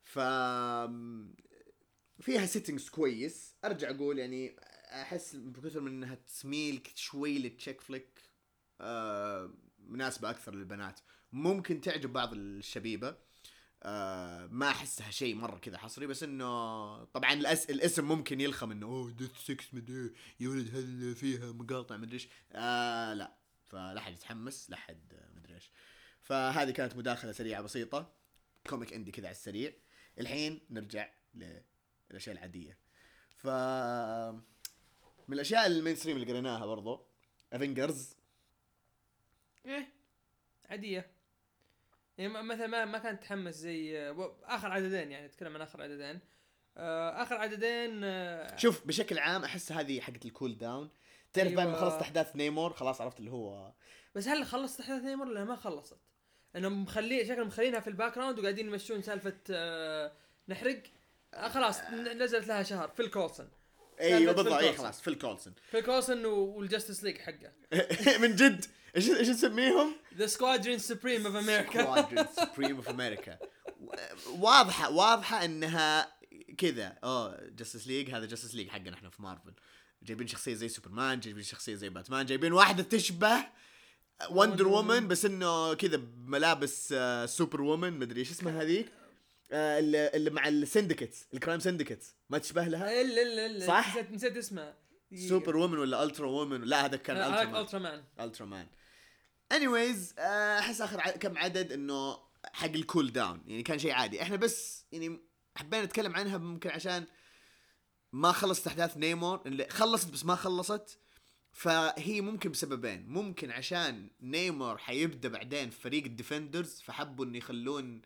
ف 0.03 0.18
فيها 2.21 2.47
settings 2.46 2.88
كويس. 2.88 3.55
أرجع 3.64 3.90
أقول 3.90 4.18
يعني 4.18 4.57
أحس 4.88 5.37
بكثر 5.37 5.81
من 5.81 5.92
إنها 5.92 6.18
تميل 6.42 6.83
شوي 6.94 7.38
لل 7.38 7.50
chick 7.50 7.81
flick 7.81 8.20
آه 8.81 9.55
مناسبة 9.79 10.31
أكثر 10.31 10.55
للبنات. 10.55 11.01
ممكن 11.33 11.81
تعجب 11.81 12.12
بعض 12.12 12.33
الشبيبة 12.33 13.16
آه 13.83 14.46
ما 14.46 14.70
أحسها 14.70 15.11
شيء 15.11 15.35
مرة 15.35 15.59
كذا 15.59 15.79
حصري 15.79 16.07
بس 16.07 16.22
إنه 16.22 17.05
طبعا 17.05 17.33
الأس... 17.33 17.70
الاسم 17.70 18.09
ممكن 18.09 18.40
يلخم 18.40 18.70
إنه 18.70 18.87
أوه 18.87 19.11
death 19.11 19.31
sex 19.38 19.57
مدري 19.72 20.12
يا 20.40 20.48
ولد 20.48 20.77
هل 20.77 21.14
فيها 21.14 21.53
مقاطع 21.53 21.96
مدري 21.96 22.14
إيش. 22.14 22.29
آه 22.53 23.14
لا. 23.14 23.38
فلا 23.64 24.01
حد 24.01 24.12
يتحمس 24.12 24.70
لا 24.70 24.77
حد 24.77 25.20
مدري 25.37 25.55
إيش. 25.55 25.70
فهذه 26.22 26.70
كانت 26.70 26.96
مداخلة 26.96 27.33
سريعة 27.33 27.62
بسيطة 27.62 28.12
comic 28.66 28.92
indie 28.92 29.11
كذا 29.11 29.27
على 29.27 29.35
السريع. 29.35 29.72
الحين 30.18 30.61
نرجع 30.70 31.11
للأشياء 31.35 32.37
العادية. 32.37 32.79
ف 33.37 33.46
من 35.28 35.34
الأشياء 35.34 35.66
ال 35.66 35.96
mainstream 35.96 36.16
اللي 36.16 36.32
قريناها 36.32 36.66
برضو. 36.66 37.06
Avengers 37.52 38.16
إيه 39.66 39.88
عادية. 40.70 41.10
يعني 42.18 42.42
مثلا 42.42 42.66
ما 42.66 42.84
ما 42.84 42.98
كان 42.98 43.20
تحمس 43.20 43.54
زي 43.54 44.10
آخر 44.44 44.72
عددين 44.72 45.10
يعني 45.12 45.26
أتكلم 45.26 45.54
عن 45.54 45.60
آخر 45.60 45.82
عددين. 45.82 46.20
آه، 46.76 47.22
آخر 47.22 47.34
عددين 47.34 48.04
آه، 48.04 48.56
شوف 48.56 48.86
بشكل 48.86 49.18
عام 49.18 49.44
أحس 49.44 49.72
هذه 49.72 50.00
حقت 50.00 50.24
الكول 50.24 50.58
داون 50.58 50.90
تعرف 51.32 51.52
بعد 51.52 51.68
ما. 51.68 51.76
خلصت 51.76 52.00
أحداث 52.00 52.36
نيمور 52.36 52.72
خلاص 52.72 53.00
عرفت 53.00 53.18
اللي 53.18 53.30
هو. 53.30 53.72
بس 54.14 54.28
هل 54.28 54.44
خلصت 54.44 54.80
أحداث 54.80 55.02
نيمر 55.02 55.26
ولا 55.26 55.44
ما 55.44 55.56
خلصت؟ 55.56 55.98
انهم 56.56 56.82
مخلي 56.82 57.24
شكلهم 57.24 57.46
مخلينها 57.46 57.80
في 57.80 57.88
الباك 57.88 58.14
جراوند 58.14 58.38
وقاعدين 58.38 58.66
يمشون 58.66 59.02
سالفة 59.02 59.36
آه، 59.50 60.12
نحرق. 60.48 60.82
آه، 61.34 61.48
خلاص 61.48 61.80
نزلت 61.90 62.48
لها 62.48 62.62
شهر 62.62 62.88
فيل 62.88 63.08
كولسون 63.10 63.48
أيوه 64.00 64.32
بالضبط 64.32 64.52
اي. 64.52 64.72
خلاص 64.76 65.00
فيل 65.00 65.14
كولسون 65.14 65.54
فيل 65.70 65.80
كولسون 65.80 66.26
و- 66.26 66.38
والجستس 66.38 67.04
ليج 67.04 67.18
حقه 67.18 67.52
من 68.22 68.37
جد 68.37 68.64
إيش 68.96 69.11
إيش 69.11 69.28
نسميهم؟ 69.28 69.92
ذا 70.16 70.26
سكوادرين 70.26 70.78
سوبريم 70.78 71.26
اوف 71.26 71.37
أمريكا 71.37 71.84
Squadron 71.94 72.26
Supreme 72.40 72.70
اوف 72.76 72.88
أمريكا 72.88 73.38
واضحة 74.40 74.90
واضحة 74.90 75.44
إنها 75.44 76.12
كذا 76.58 76.96
أوه 77.04 77.40
Justice 77.57 77.87
League 77.87 78.11
هذا 78.11 78.26
Justice 78.26 78.54
League 78.54 78.68
حقنا 78.68 78.94
إحنا 78.94 79.11
في 79.11 79.22
مارفل 79.22 79.52
جايبين 80.02 80.26
شخصية 80.26 80.54
زي 80.54 80.68
سوبرمان 80.68 81.20
جايبين 81.20 81.42
شخصية 81.42 81.74
زي 81.74 81.88
باتمان 81.88 82.26
جايبين 82.26 82.52
واحدة 82.52 82.82
تشبه 82.82 83.37
Wonder 84.31 85.00
Woman. 85.00 85.02
بس 85.11 85.24
إنه 85.24 85.74
كذا 85.74 85.96
بملابس 85.96 86.94
آه، 86.96 87.26
Superwoman 87.26 87.92
مدري 87.98 88.20
إيش 88.20 88.30
اسمها 88.30 88.62
هذيك 88.62 88.87
آه، 88.87 89.08
اللي 89.52 90.11
اللي 90.14 90.30
مع 90.30 90.48
ال 90.48 90.56
Syndicates 90.56 91.26
ال 91.35 91.39
Crime 91.39 91.61
Syndicates 91.61 92.14
ما 92.30 92.38
تشبه 92.38 92.64
لها؟ 92.64 93.00
الا 93.00 93.22
الا 93.22 93.46
الا 93.46 93.66
صح؟ 93.66 93.96
نسيت 93.96 94.11
نسيت 94.11 94.37
اسمها. 94.37 94.76
Superwoman 95.28 95.78
ولا 95.78 96.02
Ultrawoman؟ 96.02 96.61
لا 96.61 96.84
هذا 96.84 96.96
كان 96.96 97.16
هذاك 97.16 97.46
Ultra 97.46 97.61
Ultraman. 97.61 98.04
Ultraman. 98.20 98.66
anyways 99.52 100.14
أحس 100.18 100.80
آخر 100.80 101.11
كم 101.11 101.38
عدد 101.38 101.72
إنه 101.72 102.18
حق 102.52 102.68
ال 102.68 102.77
cool 102.77 103.12
down 103.12 103.42
يعني 103.46 103.62
كان 103.62 103.78
شيء 103.78 103.92
عادي. 103.92 104.22
إحنا 104.22 104.37
بس 104.37 104.84
يعني 104.92 105.20
حبينا 105.56 105.84
نتكلم 105.84 106.16
عنها 106.16 106.38
ممكن 106.38 106.70
عشان 106.70 107.04
ما 108.12 108.32
خلصت 108.32 108.66
أحداث 108.66 108.96
نيمور 108.96 109.42
اللي 109.46 109.68
خلصت 109.68 110.11
بس 110.11 110.24
ما 110.24 110.34
خلصت. 110.34 110.98
فهي 111.52 112.20
ممكن 112.20 112.50
بسببين. 112.50 113.06
ممكن 113.08 113.50
عشان 113.50 114.11
نيمور 114.20 114.78
حيبدأ 114.78 115.28
بعدين 115.28 115.70
في 115.70 115.80
فريق 115.80 116.04
ال 116.04 116.12
Defenders 116.12 116.81
فحبوا 116.80 117.24
إنه 117.24 117.38
يخلون 117.38 118.02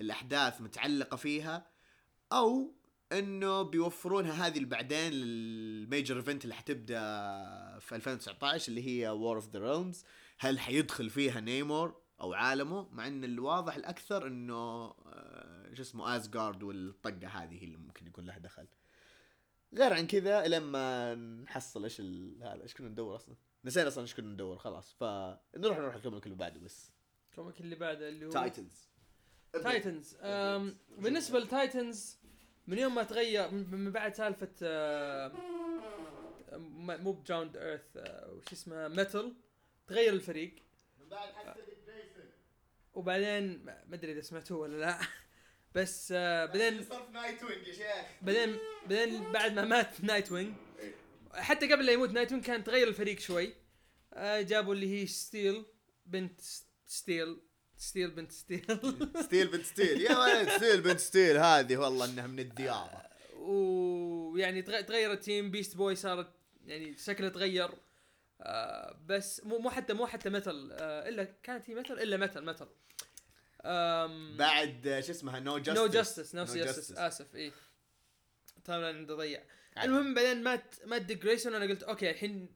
الأحداث 0.00 0.60
متعلقة 0.60 1.16
فيها 1.16 1.66
أو 2.32 2.74
إنه 3.12 3.62
بيوفرونها 3.62 4.46
هذه 4.46 4.64
بعدين 4.64 5.12
لل 5.12 5.42
major 5.42 6.16
event 6.16 6.44
اللي 6.44 6.54
حتبدأ 6.54 6.98
في 7.78 7.94
2019 7.96 8.68
اللي 8.68 8.86
هي 8.86 9.08
War 9.08 9.36
of 9.36 9.48
the 9.50 9.58
Realms 9.58 10.04
هل 10.38 10.58
حيدخل 10.60 11.10
فيها 11.10 11.40
Namor 11.40 12.00
أو 12.20 12.34
عالمه؟ 12.34 12.88
مع 12.92 13.06
إن 13.06 13.24
الواضح 13.24 13.76
الأكثر 13.76 14.26
إنه 14.26 14.54
آه، 15.06 15.74
شو 15.74 15.82
اسمه 15.82 16.16
Asgard 16.16 16.62
والطقة 16.62 17.28
هذه 17.28 17.54
هي 17.60 17.64
اللي 17.64 17.76
ممكن 17.76 18.06
يكون 18.06 18.24
لها 18.24 18.38
دخل. 18.38 18.66
غير 19.74 19.92
عن 19.92 20.06
كذا 20.06 20.46
لما 20.46 21.14
نحصل 21.14 21.82
إيش 21.84 22.00
ال- 22.00 22.42
هذا 22.42 22.62
إيش 22.62 22.74
كنا 22.74 22.88
ندور 22.88 23.16
أصلا؟ 23.16 23.36
نسينا 23.64 23.88
أصلا 23.88 24.02
إيش 24.02 24.14
كنا 24.14 24.32
ندور 24.32 24.58
خلاص. 24.58 24.92
فنروح 25.00 25.78
نروح 25.78 25.94
ال 25.94 25.99
comic 25.99 26.24
اللي 26.26 26.36
بعده 26.36 26.60
بس. 26.60 26.90
ال 27.30 27.35
comic 27.35 27.60
اللي 27.60 27.76
بعده 27.76 28.08
اللي 28.08 28.26
هو 28.26 28.30
Titans 28.30 28.88
Titans 29.62 30.16
بالنسبة 30.98 31.38
ل 31.38 31.49
Titans 31.49 32.18
من 32.66 32.78
يوم 32.78 32.94
ما 32.94 33.02
تغير 33.02 33.50
من 33.50 33.70
من 33.70 33.92
بعد 33.92 34.14
سالفة 34.14 34.48
آه، 34.62 35.32
مو 36.52 37.12
بجراوند 37.12 37.56
ايرث 37.56 37.96
وش 38.28 38.52
اسمه 38.52 38.88
ميتال 38.88 39.34
تغير 39.86 40.12
الفريق. 40.12 40.54
وبعدين 42.94 43.64
ما 43.64 43.94
أدري 43.94 44.12
إذا 44.12 44.20
سمعتوه 44.20 44.58
ولا 44.58 44.76
لا. 44.76 44.98
بس 45.74 46.12
آه، 46.16 46.46
بعدين 46.46 46.84
صرف 46.84 47.10
نايت 47.10 47.42
وينج 47.42 47.66
يا 47.66 47.72
شيخ. 47.72 48.06
بعدين 48.22 48.58
بعدين 48.86 49.32
بعد 49.32 49.52
ما 49.52 49.64
مات 49.64 50.00
نايت 50.04 50.32
وينج 50.32 50.54
حتى 51.34 51.72
قبل 51.72 51.86
لا 51.86 51.92
يموت 51.92 52.10
نايت 52.10 52.32
وينج 52.32 52.44
كان 52.44 52.64
تغير 52.64 52.88
الفريق 52.88 53.18
شوي. 53.18 53.54
آه، 54.12 54.40
جابوا 54.40 54.74
اللي 54.74 55.02
هي 55.02 55.06
ستيل 55.06 55.64
بنت 56.06 56.40
ستيل 56.86 57.40
ستيل 57.78 58.10
بنت 58.10 58.32
ستيل. 58.32 58.64
ستيل 59.24 59.48
بنت 59.48 59.64
ستيل. 59.64 60.00
يا 60.00 60.18
ولد 60.18 60.48
ستيل 60.48 60.80
بنت 60.80 61.00
ستيل 61.00 61.36
هذه 61.36 61.76
والله 61.76 62.04
إنها 62.04 62.26
من 62.26 62.38
الديابة. 62.38 63.02
ويعني 63.36 64.62
تغ- 64.62 64.80
تغير 64.86 65.12
ال 65.12 65.20
team 65.20 65.50
Beast 65.50 65.76
Boy 65.76 65.94
صارت 65.94 66.32
يعني 66.66 66.96
شكله 66.96 67.28
تغير. 67.28 67.70
آه 68.40 69.00
بس 69.06 69.44
مو 69.44 69.58
مو 69.58 69.70
حتى 69.70 69.92
مو 69.92 70.06
حتى 70.06 70.30
Metal 70.30 70.72
آه 70.72 71.08
إلا 71.08 71.24
كانت 71.42 71.70
هي 71.70 71.74
Metal 71.74 71.92
إلا 72.00 72.16
Metal 72.16 72.44
Metal 72.44 72.66
بعد 74.38 74.86
آه، 74.86 75.00
شو 75.00 75.12
اسمها؟ 75.12 75.40
No 75.40 75.58
Justice 75.58 75.76
No 75.78 75.86
Justice 75.86 76.34
No 76.34 76.44
Justice. 76.46 76.92
آسف 76.92 77.34
اي 77.36 77.52
timeline 78.64 78.96
عنده 78.96 79.14
ضيع. 79.16 79.42
المهم 79.82 80.14
بعدين 80.14 80.42
مات 80.42 80.74
مات 80.84 81.02
Dick 81.02 81.22
Grayson 81.22 81.54
أنا 81.54 81.64
قلت 81.64 81.82
okay 81.82 82.10
الحين 82.10 82.48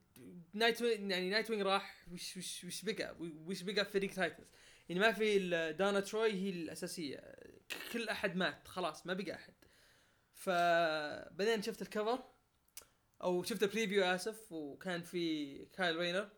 Nightwing 0.54 1.10
يعني 1.10 1.30
Nightwing 1.30 1.62
راح 1.62 2.04
وش 2.12 2.36
وش 2.36 2.64
وش 2.64 2.82
بقى؟ 2.82 3.16
وش 3.20 3.62
بقى 3.62 3.84
في 3.84 3.90
فريق 3.90 4.10
Titans 4.14 4.46
يعني 4.90 5.00
ما 5.00 5.12
في 5.12 5.38
Donna 5.78 6.00
Troy 6.00 6.32
هي 6.32 6.50
الأساسية. 6.50 7.34
كل 7.92 8.08
أحد 8.08 8.36
مات 8.36 8.68
خلاص 8.68 9.06
ما 9.06 9.14
بقى 9.14 9.34
أحد. 9.34 9.54
فبعدين 10.34 11.62
شفت 11.62 11.82
ال 11.82 11.89
cover 11.89 12.22
أو 13.22 13.42
شفت 13.42 13.62
ال 13.62 13.67
preview 13.67 14.04
آسف 14.04 14.52
وكان 14.52 15.02
في 15.02 15.54
Kyle 15.64 15.96
Rayner. 15.96 16.28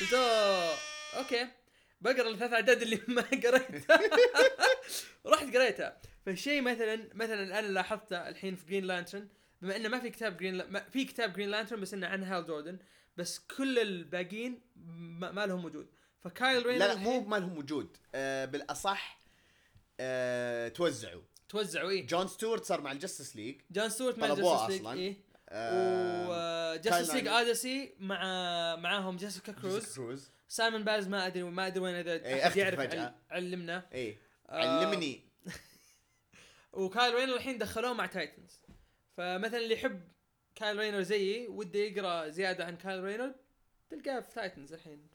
قلت 0.00 0.12
"أوه، 0.14 0.74
okay. 1.16 1.48
بقرأ 2.00 2.28
الثلاث 2.30 2.52
أعداد 2.52 2.82
اللي 2.82 3.00
ما 3.08 3.22
قريتها. 3.22 4.00
رحت 5.26 5.56
قريتها. 5.56 6.00
فالشيء 6.26 6.62
مثلا 6.62 7.08
مثلا 7.14 7.58
أنا 7.58 7.66
لاحظته 7.66 8.28
الحين 8.28 8.56
في 8.56 8.66
Green 8.66 8.84
Lantern 8.84 9.28
بما 9.62 9.76
إنه 9.76 9.88
ما 9.88 9.98
في 10.00 10.10
كتاب 10.10 10.36
Green 10.36 10.62
ما 10.62 10.80
في 10.90 11.04
كتاب 11.04 11.32
Green 11.32 11.48
Lantern 11.50 11.80
بس 11.80 11.94
إنه 11.94 12.06
عن 12.06 12.24
Hal 12.24 12.46
Jordan. 12.46 12.78
بس 13.16 13.38
كل 13.38 13.78
الباقيين 13.78 14.60
ما 15.32 15.46
لهم 15.46 15.64
وجود. 15.64 15.90
ف 16.24 16.32
Kyle 16.32 16.66
Rayner 16.66 16.78
لا 16.78 16.94
لا 16.94 16.94
مو 16.94 17.20
ما 17.20 17.36
لهم 17.36 17.58
وجود. 17.58 17.96
آه 18.14 18.44
بالأصح 18.44 19.20
آه 20.00 20.68
توزعوا. 20.68 21.22
توزعوا 21.48 21.90
إيه. 21.90 22.06
John 22.06 22.28
Stewart 22.28 22.64
صار 22.64 22.80
مع 22.80 22.92
ال 22.92 22.97
Justice 22.97 23.36
League. 23.36 23.60
John 23.70 23.88
Stewart 23.88 24.18
مع 24.18 24.28
طلبوه 24.28 24.68
Justice 24.68 24.84
League. 24.86 24.98
إيه. 24.98 25.16
آه 25.48 26.26
و 26.30 26.40
Justice 26.40 27.14
League. 27.14 27.26
اوديسي 27.28 27.94
مع 27.98 28.18
معاهم 28.76 29.16
Jessica 29.16 29.52
Cruz. 29.52 29.94
Cruz. 29.94 30.30
Simon 30.48 30.84
Baz 30.84 31.08
ما 31.08 31.26
أدري 31.26 31.42
ما 31.42 31.66
أدري 31.66 31.80
وين 31.80 31.94
إذا 31.94 32.16
احد 32.16 32.24
أختفى 32.40 32.60
يعرف 32.60 32.78
فجأة. 32.80 33.00
عل- 33.04 33.14
علمنا. 33.30 33.86
إيه. 33.92 34.16
آه، 34.48 34.80
علمني. 34.80 35.20
و 36.72 36.80
Kyle 36.80 37.14
Rayner 37.14 37.34
الحين 37.36 37.58
دخلوه 37.58 37.92
مع 37.92 38.06
Titans. 38.06 38.60
فمثلا 39.16 39.58
اللي 39.58 39.74
يحب 39.74 40.00
Kyle 40.54 40.76
Rayner 40.78 41.02
زيي 41.02 41.48
وده 41.48 41.78
يقرأ 41.78 42.28
زيادة 42.28 42.64
عن 42.64 42.76
Kyle 42.76 43.04
Rayner 43.04 43.34
تلقاه 43.90 44.20
في 44.20 44.34
Titans 44.34 44.72
الحين. 44.72 45.06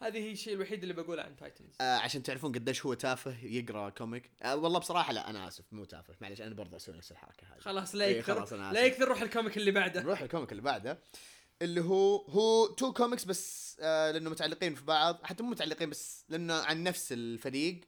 فهذه 0.00 0.18
هي 0.18 0.32
الشيء 0.32 0.54
الوحيد 0.54 0.82
اللي 0.82 0.94
بقوله 0.94 1.22
عن 1.22 1.36
Titans 1.36 1.76
آه 1.80 1.96
عشان 1.96 2.22
تعرفون 2.22 2.52
قديش 2.52 2.86
هو 2.86 2.94
تافه 2.94 3.36
يقرأ 3.42 3.90
comic 3.90 4.30
آه 4.42 4.56
والله 4.56 4.78
بصراحة 4.78 5.12
لا 5.12 5.30
أنا 5.30 5.48
آسف 5.48 5.64
مو 5.72 5.84
تافه. 5.84 6.14
معلش 6.20 6.40
أنا 6.40 6.54
برضه 6.54 6.76
أسوي 6.76 6.96
نفس 6.96 7.12
الحركة 7.12 7.46
هذه. 7.46 7.60
خلاص 7.60 7.94
لا 7.94 8.04
إيه، 8.04 8.18
يكثر 8.18 8.34
خلاص 8.34 8.52
أنا 8.52 8.72
لا. 8.72 8.84
يكثر 8.84 9.08
روح 9.08 9.22
ال 9.22 9.28
comic 9.28 9.56
اللي 9.56 9.70
بعده. 9.70 10.02
نروح 10.02 10.20
ال 10.20 10.25
comic 10.25 10.50
اللي 10.52 10.62
بعده 10.62 10.98
اللي 11.62 11.80
هو 11.80 12.16
هو 12.16 12.66
two 12.66 12.92
comics 12.92 13.24
بس 13.24 13.76
آه 13.80 14.10
لأنه 14.10 14.30
متعلقين 14.30 14.74
في 14.74 14.84
بعض. 14.84 15.24
حتى 15.24 15.42
مو 15.42 15.50
متعلقين 15.50 15.90
بس 15.90 16.24
لأنه 16.28 16.54
عن 16.54 16.82
نفس 16.82 17.12
الفريق 17.12 17.80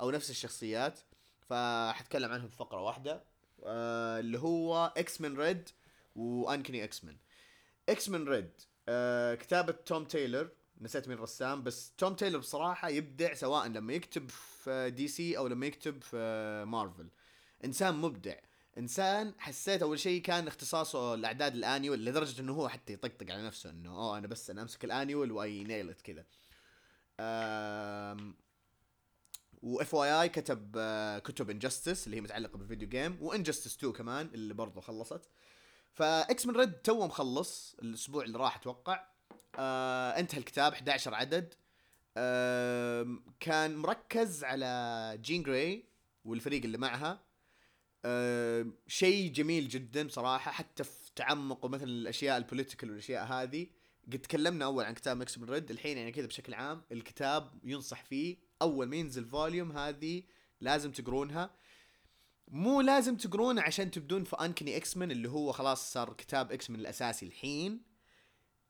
أو 0.00 0.10
نفس 0.10 0.30
الشخصيات. 0.30 1.00
فحتكلم 1.48 2.32
عنهم 2.32 2.48
في 2.48 2.56
فقرة 2.56 2.80
واحدة. 2.80 3.24
آه 3.64 4.18
اللي 4.20 4.38
هو 4.38 4.92
X-Men 4.96 5.36
Red 5.38 5.68
وانكني 6.16 6.84
إكس 6.84 7.04
من 7.04 7.16
إكس 7.88 8.08
من 8.08 8.28
ريد 8.28 8.50
آه 8.88 9.34
كتابة 9.34 9.72
توم 9.72 10.04
تايلر. 10.04 10.50
نسيت 10.80 11.08
مين 11.08 11.16
الرسام 11.16 11.62
بس 11.62 11.92
توم 11.98 12.14
تايلر 12.14 12.38
بصراحة 12.38 12.88
يبدع 12.88 13.34
سواء 13.34 13.66
لما 13.66 13.92
يكتب 13.92 14.30
في 14.30 14.90
دي 14.90 15.08
سي 15.08 15.38
أو 15.38 15.46
لما 15.46 15.66
يكتب 15.66 16.02
في 16.02 16.64
مارفل. 16.68 17.08
إنسان 17.64 17.94
مبدع. 17.94 18.34
إنسان 18.78 19.34
حسيت 19.38 19.82
أول 19.82 19.98
شيء 19.98 20.22
كان 20.22 20.46
اختصاصه 20.46 21.14
الأعداد 21.14 21.54
الانيول 21.54 22.04
لدرجة 22.04 22.40
إنه 22.40 22.52
هو 22.52 22.68
حتى 22.68 22.92
يطقطق 22.92 23.32
على 23.32 23.46
نفسه 23.46 23.70
إنه 23.70 23.90
أوه 23.90 24.18
أنا 24.18 24.26
بس 24.26 24.50
أنا 24.50 24.62
أمسك 24.62 24.84
الانيول 24.84 25.32
واي 25.32 25.64
نيلت 25.64 26.00
كذا. 26.00 26.24
واف 29.62 29.94
واي 29.94 30.22
اي 30.22 30.28
كتب 30.28 30.74
آه، 30.78 31.18
كتب 31.18 31.50
انجستس 31.50 32.06
اللي 32.06 32.16
هي 32.16 32.20
متعلقة 32.20 32.58
بالفيديو 32.58 32.88
جيم 32.88 33.18
وانجستس 33.22 33.76
2 33.76 33.92
كمان 33.92 34.30
اللي 34.34 34.54
برضه 34.54 34.80
خلصت. 34.80 35.28
ف 35.92 36.46
X-Men 36.46 36.56
Red 36.56 36.72
تو 36.72 37.06
مخلص 37.06 37.76
الأسبوع 37.82 38.24
اللي 38.24 38.38
راح 38.38 38.56
أتوقع. 38.56 39.17
آه 39.56 40.10
انتهى 40.10 40.38
الكتاب 40.38 40.72
11 40.72 41.14
عدد. 41.14 41.54
آه 42.16 43.18
كان 43.40 43.76
مركز 43.76 44.44
على 44.44 45.18
Jean 45.22 45.42
Grey 45.42 45.84
والفريق 46.24 46.62
اللي 46.64 46.78
معها. 46.78 47.20
آه 48.04 48.66
شيء 48.86 49.32
جميل 49.32 49.68
جدا 49.68 50.06
بصراحة 50.06 50.50
حتى 50.50 50.84
في 50.84 51.10
تعمقه 51.16 51.68
مثلا 51.68 51.88
الأشياء 51.88 52.36
ال 52.36 52.41
political 52.41 52.90
والأشياء 52.90 53.24
هذه. 53.26 53.66
قد 54.12 54.18
تكلمنا 54.18 54.64
أول 54.64 54.84
عن 54.84 54.94
كتاب 54.94 55.16
X-Men 55.16 55.50
Red 55.50 55.70
الحين 55.70 55.98
يعني 55.98 56.12
كذا 56.12 56.26
بشكل 56.26 56.54
عام 56.54 56.82
الكتاب 56.92 57.50
ينصح 57.64 58.04
فيه. 58.04 58.36
أول 58.62 58.86
ما 58.86 58.96
ينزل 58.96 59.24
volume 59.24 59.72
هذه 59.72 60.22
لازم 60.60 60.92
تقرونها. 60.92 61.50
مو 62.48 62.80
لازم 62.80 63.16
تقرونه 63.16 63.62
عشان 63.62 63.90
تبدون 63.90 64.24
في 64.24 64.36
Uncanny 64.36 64.76
X-Men 64.76 65.10
اللي 65.10 65.28
هو 65.28 65.52
خلاص 65.52 65.92
صار 65.92 66.12
كتاب 66.12 66.52
X-Men 66.52 66.80
الأساسي 66.80 67.26
الحين. 67.26 67.87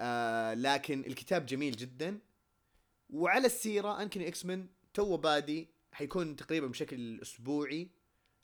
آه 0.00 0.54
لكن 0.54 1.00
الكتاب 1.06 1.46
جميل 1.46 1.76
جدا. 1.76 2.18
وعلى 3.11 3.46
السيرة 3.46 4.02
Uncanny 4.03 4.29
X-Men 4.29 4.66
تو 4.94 5.16
بادي 5.16 5.68
حيكون 5.92 6.37
تقريبا 6.37 6.66
بشكل 6.66 7.20
أسبوعي. 7.22 7.90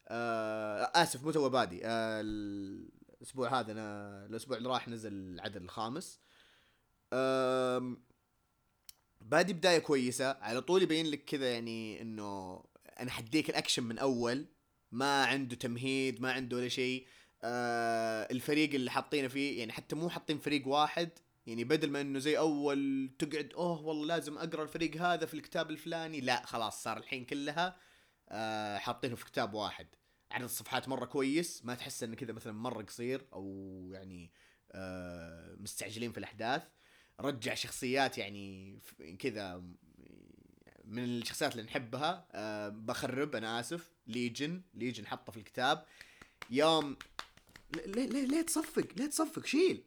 آه 0.08 0.90
آسف 0.94 1.24
مو 1.24 1.30
تو 1.30 1.48
بادي. 1.48 1.80
آه 1.84 2.20
الأسبوع 2.24 3.60
هذا 3.60 3.72
أنا 3.72 4.26
الأسبوع 4.26 4.56
اللي 4.56 4.68
راح 4.68 4.88
نزل 4.88 5.12
العدد 5.12 5.62
الخامس. 5.62 6.20
آم، 7.12 8.02
بادي 9.20 9.52
بداية 9.52 9.78
كويسة. 9.78 10.32
على 10.32 10.60
طول 10.62 10.82
يبين 10.82 11.06
لك 11.06 11.24
كذا 11.24 11.52
يعني 11.52 12.02
إنه 12.02 12.64
أنا 13.00 13.10
حديك 13.10 13.50
الأكشن 13.50 13.82
من 13.82 13.98
أول. 13.98 14.46
ما 14.92 15.24
عنده 15.24 15.56
تمهيد 15.56 16.20
ما 16.20 16.32
عنده 16.32 16.56
ولا 16.56 16.68
شيء. 16.68 17.06
آه 17.42 18.28
الفريق 18.30 18.74
اللي 18.74 18.90
حاطينه 18.90 19.28
فيه 19.28 19.58
يعني 19.58 19.72
حتى 19.72 19.96
مو 19.96 20.08
حاطين 20.08 20.38
فريق 20.38 20.68
واحد 20.68 21.10
يعني 21.46 21.64
بدل 21.64 21.90
ما 21.90 22.00
إنه 22.00 22.18
زي 22.18 22.38
أول 22.38 23.10
تقعد 23.18 23.52
أوه 23.54 23.80
والله 23.82 24.06
لازم 24.06 24.38
أقرأ 24.38 24.62
الفريق 24.62 24.96
هذا 24.96 25.26
في 25.26 25.34
الكتاب 25.34 25.70
الفلاني. 25.70 26.20
لا 26.20 26.46
خلاص 26.46 26.82
صار 26.82 26.96
الحين 26.96 27.24
كلها 27.24 27.76
آه 28.28 28.78
حاطينه 28.78 29.14
في 29.14 29.24
كتاب 29.24 29.54
واحد. 29.54 29.86
عدد 30.30 30.44
الصفحات 30.44 30.88
مرة 30.88 31.04
كويس 31.04 31.64
ما 31.64 31.74
تحس 31.74 32.02
إنه 32.02 32.16
كذا 32.16 32.32
مثلا 32.32 32.52
مرة 32.52 32.82
قصير 32.82 33.26
أو 33.32 33.90
يعني 33.92 34.32
آه 34.72 35.56
مستعجلين 35.60 36.12
في 36.12 36.18
الأحداث. 36.18 36.62
رجع 37.20 37.54
شخصيات 37.54 38.18
يعني 38.18 38.78
كذا 39.18 39.62
من 40.84 41.04
الشخصيات 41.04 41.52
اللي 41.52 41.62
نحبها 41.62 42.28
أه 42.32 42.68
بخرب 42.68 43.36
أنا 43.36 43.60
آسف. 43.60 43.92
Legion 44.06 44.62
Legion 44.74 45.06
حطه 45.06 45.32
في 45.32 45.38
الكتاب. 45.38 45.86
يوم 46.50 46.96
ليه 47.86 48.06
ليه 48.06 48.26
ليه 48.26 48.42
تصفق 48.42 48.86
ليه 48.96 49.06
تصفق 49.06 49.46
شيل. 49.46 49.84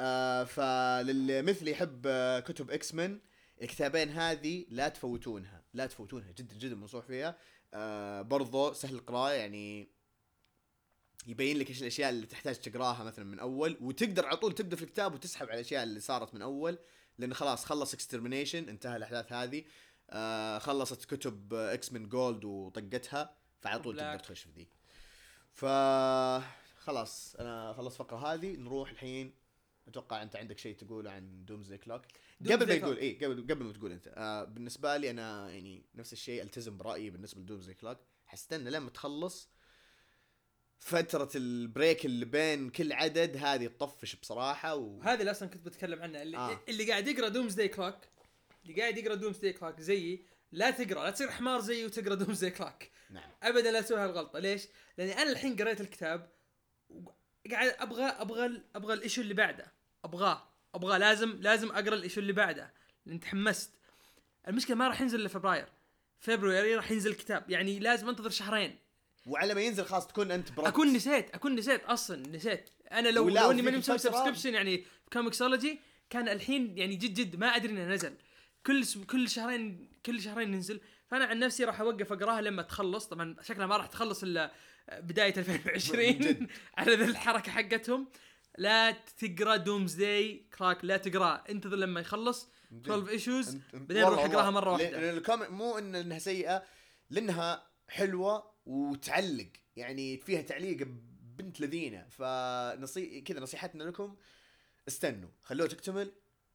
آه 0.00 0.44
فللي 0.44 1.42
مثلي 1.42 1.70
يحب 1.70 2.02
آه، 2.06 2.40
كتب 2.40 2.70
X-Men 2.70 3.18
الكتابين 3.62 4.08
هذه 4.08 4.64
لا 4.68 4.88
تفوتونها 4.88 5.62
لا 5.74 5.86
تفوتونها 5.86 6.32
جدا 6.32 6.56
جدا 6.56 6.74
منصوح 6.74 7.04
فيها. 7.04 7.38
آه 7.74 8.22
برضو 8.22 8.72
سهل 8.72 8.94
القراءة 8.94 9.32
يعني 9.32 9.88
يبين 11.26 11.58
لك 11.58 11.68
إيش 11.70 11.82
الأشياء 11.82 12.10
اللي 12.10 12.26
تحتاج 12.26 12.54
تقراها 12.54 13.04
مثلا 13.04 13.24
من 13.24 13.38
أول 13.38 13.76
وتقدر 13.80 14.26
على 14.26 14.36
طول 14.36 14.54
تبدا 14.54 14.76
في 14.76 14.82
الكتاب 14.82 15.14
وتسحب 15.14 15.46
على 15.46 15.54
الأشياء 15.54 15.82
اللي 15.82 16.00
صارت 16.00 16.34
من 16.34 16.42
أول 16.42 16.78
لأن 17.18 17.34
خلاص 17.34 17.64
خلص 17.64 17.94
Extermination 17.94 18.68
انتهى 18.68 18.96
الأحداث 18.96 19.32
هذه. 19.32 19.64
آه 20.10 20.58
خلصت 20.58 21.04
كتب 21.04 21.54
X-Men 21.54 22.08
Gold 22.08 22.44
وطقتها 22.44 23.36
فعلى 23.60 23.82
طول 23.82 23.96
تقدر. 23.96 24.18
تخش 24.18 24.42
في 24.42 24.50
ذي. 24.50 24.68
ف 25.52 25.64
خلاص 26.84 27.36
أنا 27.36 27.72
خلصت 27.72 28.00
الفقره 28.00 28.34
هذه 28.34 28.56
نروح 28.56 28.90
الحين 28.90 29.45
أتوقع 29.88 30.22
أنت 30.22 30.36
عندك 30.36 30.58
شيء 30.58 30.76
تقوله 30.76 31.10
عن 31.10 31.44
Doomsday 31.44 31.78
Clock؟ 31.78 32.02
قبل 32.50 32.66
ما. 32.66 32.74
يقول 32.74 32.96
إيه 32.96 33.18
قبل 33.18 33.42
قبل 33.42 33.64
ما 33.64 33.72
تقول 33.72 33.92
أنت 33.92 34.12
آه 34.16 34.44
بالنسبة 34.44 34.96
لي 34.96 35.10
أنا 35.10 35.50
يعني 35.50 35.84
نفس 35.94 36.12
الشيء 36.12 36.42
ألتزم 36.42 36.76
برأيي 36.76 37.10
بالنسبة 37.10 37.40
ل 37.40 37.44
Doomsday 37.44 37.74
Clock. 37.74 37.98
حستنى 38.26 38.70
لما 38.70 38.90
تخلص 38.90 39.48
فترة 40.78 41.30
ال 41.34 41.46
break 41.46 42.06
اللي 42.06 42.24
بين 42.24 42.70
كل 42.70 42.92
عدد 42.92 43.36
هذه 43.36 43.66
تطفش 43.66 44.16
بصراحة 44.16 44.74
و... 44.74 45.00
هذا 45.00 45.20
اللي 45.20 45.30
أصلا 45.30 45.48
كنت 45.48 45.66
بتكلم 45.66 46.02
عنه 46.02 46.22
اللي, 46.22 46.36
آه. 46.36 46.60
اللي 46.68 46.90
قاعد 46.90 47.08
يقرأ 47.08 47.28
Doomsday 47.28 47.68
Clock 47.68 47.98
اللي 48.62 48.80
قاعد 48.80 48.98
يقرأ 48.98 49.14
Doomsday 49.14 49.52
Clock 49.52 49.80
زيي 49.80 50.26
لا 50.52 50.70
تقرأ 50.70 51.04
لا 51.04 51.10
تصير 51.10 51.30
حمار 51.30 51.60
زيي 51.60 51.84
وتقرأ 51.84 52.14
Doomsday 52.14 52.50
Clock. 52.50 52.82
نعم. 53.10 53.30
ابدا 53.42 53.70
لا 53.70 53.80
تسوي 53.80 53.98
هالغلطة. 53.98 54.38
ليش؟ 54.38 54.68
لاني 54.98 55.12
أنا 55.12 55.30
الحين 55.32 55.56
قريت 55.56 55.80
الكتاب 55.80 56.32
وقاعد 56.88 57.74
أبغى 57.78 58.04
أبغى 58.04 58.62
أبغى 58.74 58.94
ال 58.94 58.98
issue 58.98 59.20
اللي 59.20 59.34
بعده. 59.34 59.72
أبغاه 60.06 60.42
أبغى 60.74 60.98
لازم 60.98 61.38
لازم 61.40 61.70
أقرأ 61.70 61.94
ال 61.94 61.98
issue 61.98 62.20
اللي 62.20 62.32
بعده 62.32 62.72
لأن 63.06 63.20
تحمست. 63.20 63.72
المشكلة 64.48 64.76
ما 64.76 64.88
راح 64.88 65.00
ينزل 65.00 65.20
إلا 65.20 65.28
فبراير. 65.28 65.68
فبراير 66.18 66.76
راح 66.76 66.90
ينزل 66.90 67.10
الكتاب 67.10 67.50
يعني 67.50 67.78
لازم 67.78 68.08
أنتظر 68.08 68.30
شهرين. 68.30 68.78
وعلى 69.26 69.54
ما 69.54 69.60
ينزل 69.60 69.84
خلاص 69.84 70.06
تكون 70.06 70.30
أنت 70.30 70.52
بركت 70.52 70.68
أكون 70.68 70.92
نسيت 70.92 71.30
أكون 71.34 71.54
نسيت 71.54 71.84
أصلا 71.84 72.28
نسيت. 72.28 72.70
أنا 72.92 73.08
لو 73.08 73.28
لو 73.28 73.50
اني 73.50 73.62
ماني 73.62 73.76
مسوي 73.76 73.98
subscription 73.98 74.54
يعني 74.54 74.78
في 74.78 75.10
ComiXology 75.12 75.80
كان 76.10 76.28
الحين 76.28 76.78
يعني 76.78 76.96
جد 76.96 77.14
جد 77.14 77.36
ما 77.36 77.46
أدري 77.46 77.72
إنه 77.72 77.94
نزل. 77.94 78.14
كل 78.66 78.84
كل 79.06 79.28
شهرين 79.28 79.88
كل 80.06 80.20
شهرين 80.20 80.54
ينزل. 80.54 80.80
فأنا 81.08 81.24
عن 81.24 81.38
نفسي 81.38 81.64
راح 81.64 81.80
أوقف 81.80 82.12
أقراها 82.12 82.40
لما 82.40 82.62
تخلص. 82.62 83.06
طبعا 83.06 83.36
شكلها 83.42 83.66
ما 83.66 83.76
راح 83.76 83.86
تخلص 83.86 84.22
إلا 84.22 84.52
بداية 84.92 85.34
2020 85.36 86.18
جد. 86.18 86.46
على 86.78 86.94
ذا 86.94 87.04
الحركة 87.04 87.52
حقتهم. 87.52 88.08
لا 88.58 88.90
تقرأ 88.90 89.56
Doomsday 89.56 90.46
Clock 90.58 90.84
لا 90.84 90.96
تقراه 90.96 91.44
انتظر 91.50 91.76
لما 91.76 92.00
يخلص 92.00 92.48
12 92.72 93.08
issues 93.08 93.58
بعدين 93.72 94.04
روح 94.04 94.24
اقراها. 94.24 94.50
مرة 94.50 94.72
واحدة. 94.72 95.00
لأن 95.00 95.16
ال 95.16 95.22
comic 95.22 95.50
مو 95.50 95.78
إن 95.78 95.94
إنها 95.94 96.18
سيئة 96.18 96.62
لأنها 97.10 97.66
حلوة 97.88 98.50
وتعلق. 98.66 99.48
يعني 99.76 100.16
فيها 100.16 100.42
تعليق 100.42 100.88
بنت 101.36 101.60
لذينة. 101.60 102.06
فنصي 102.08 103.20
كذا 103.20 103.40
نصيحتنا 103.40 103.84
لكم. 103.84 104.16
استنوا. 104.88 105.30
خلوها 105.42 105.68
تكتمل. 105.68 106.12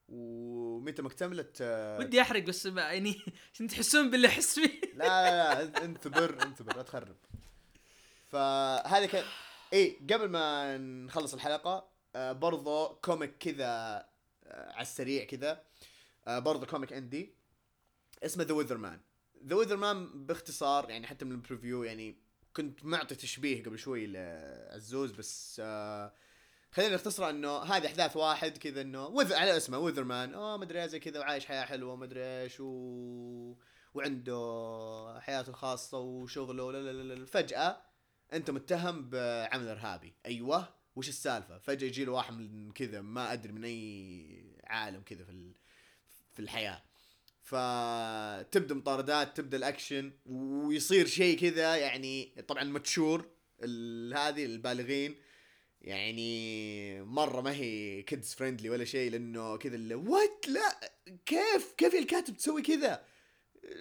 ومتى 0.10 1.02
ما 1.02 1.08
اكتملت 1.08 1.58
آه، 1.62 2.00
ودي 2.00 2.22
أحرق 2.22 2.44
بس 2.44 2.66
يعني 2.66 3.22
عشان 3.54 3.68
تحسون 3.68 4.10
باللي 4.10 4.28
أحس 4.28 4.60
فيه؟ 4.60 4.82
لا 4.94 5.06
لا 5.06 5.64
لا 5.64 5.86
انتبه 5.86 6.44
انتبه 6.44 6.76
لا 6.78 6.82
تخرب. 6.82 7.16
فهذا 8.28 9.06
كان 9.06 9.24
إيه 9.74 10.08
قبل 10.08 10.30
ما 10.30 10.78
نخلص 10.78 11.34
الحلقة 11.34 11.91
آه 12.16 12.32
برضو 12.32 12.88
comic 12.88 13.38
كذا 13.38 13.66
آه 14.44 14.72
على 14.72 14.82
السريع 14.82 15.24
كذا. 15.26 15.64
آه 16.28 16.40
برضو 16.40 16.66
comic 16.66 16.94
indie 16.94 17.36
اسمه 18.24 18.44
The 18.44 18.54
Weatherman 18.54 19.00
The 19.46 19.56
Weatherman 19.56 20.26
باختصار 20.26 20.90
يعني 20.90 21.08
حتى 21.08 21.26
من 21.26 21.32
ال 21.32 21.38
preview 21.38 21.84
يعني 21.84 22.18
كنت 22.56 22.86
معطي 22.86 23.16
تشبيه 23.16 23.64
قبل 23.64 23.80
شوي 23.80 24.08
لعزوز 24.08 25.12
بس 25.12 25.62
خلينا 26.72 26.96
نختصر 26.96 27.30
إنه 27.30 27.58
هذه 27.58 27.88
أحداث 27.88 28.18
واحد 28.18 28.58
كذا 28.58 28.82
إنه 28.82 29.06
وذ 29.08 29.34
على 29.34 29.58
اسمه 29.58 29.78
Weatherman 29.78 30.34
آه 30.34 30.58
مدري 30.58 30.88
زي 30.88 31.00
كذا 31.00 31.20
وعايش 31.20 31.46
حياة 31.46 31.66
حلوة 31.66 31.96
مدري 31.96 32.42
إيش 32.42 32.60
و... 32.60 33.56
وعنده 33.94 35.20
حياته 35.20 35.50
الخاصة 35.50 36.00
وشغله 36.00 36.72
لا 36.72 36.92
لا 36.92 37.14
لا. 37.14 37.26
فجأة 37.26 37.82
أنت 38.34 38.52
متهم 38.52 39.10
بعمل 39.10 39.68
إرهابي. 39.68 40.14
أيوه. 40.26 40.81
وش 40.96 41.10
السالفة؟ 41.10 41.58
فجأة 41.58 41.88
يجي 41.88 42.06
له 42.06 42.12
واحد 42.12 42.34
من 42.34 42.72
كذا 42.72 43.02
ما 43.02 43.34
أدري 43.34 43.54
من 43.54 43.66
أي 43.66 44.44
عالم 44.64 45.02
كذا 45.02 45.24
في. 45.24 45.54
في 46.34 46.40
الحياة. 46.40 46.82
فتبدأ 47.44 48.76
مطاردات 48.76 49.38
تبدأ 49.38 49.58
الأكشن 49.58 50.12
ويصير 50.26 51.08
شيء 51.08 51.40
كذا 51.40 51.76
يعني 51.76 52.34
طبعا 52.48 52.64
mature 52.64 53.30
هذه 54.14 54.46
البالغين. 54.46 55.16
يعني 55.82 57.02
مرة 57.04 57.42
ما 57.42 57.52
هي 57.56 58.02
kids 58.02 58.34
friendly 58.34 58.70
ولا 58.70 58.86
شيء 58.86 59.12
لأنه 59.12 59.58
كذا 59.58 59.76
اللي 59.76 59.96
what 59.96 60.46
لا 60.48 60.94
كيف؟ 61.26 61.74
كيف 61.78 61.96
الكاتب 61.96 62.38
تسوي 62.38 62.62
كذا؟ 62.62 63.06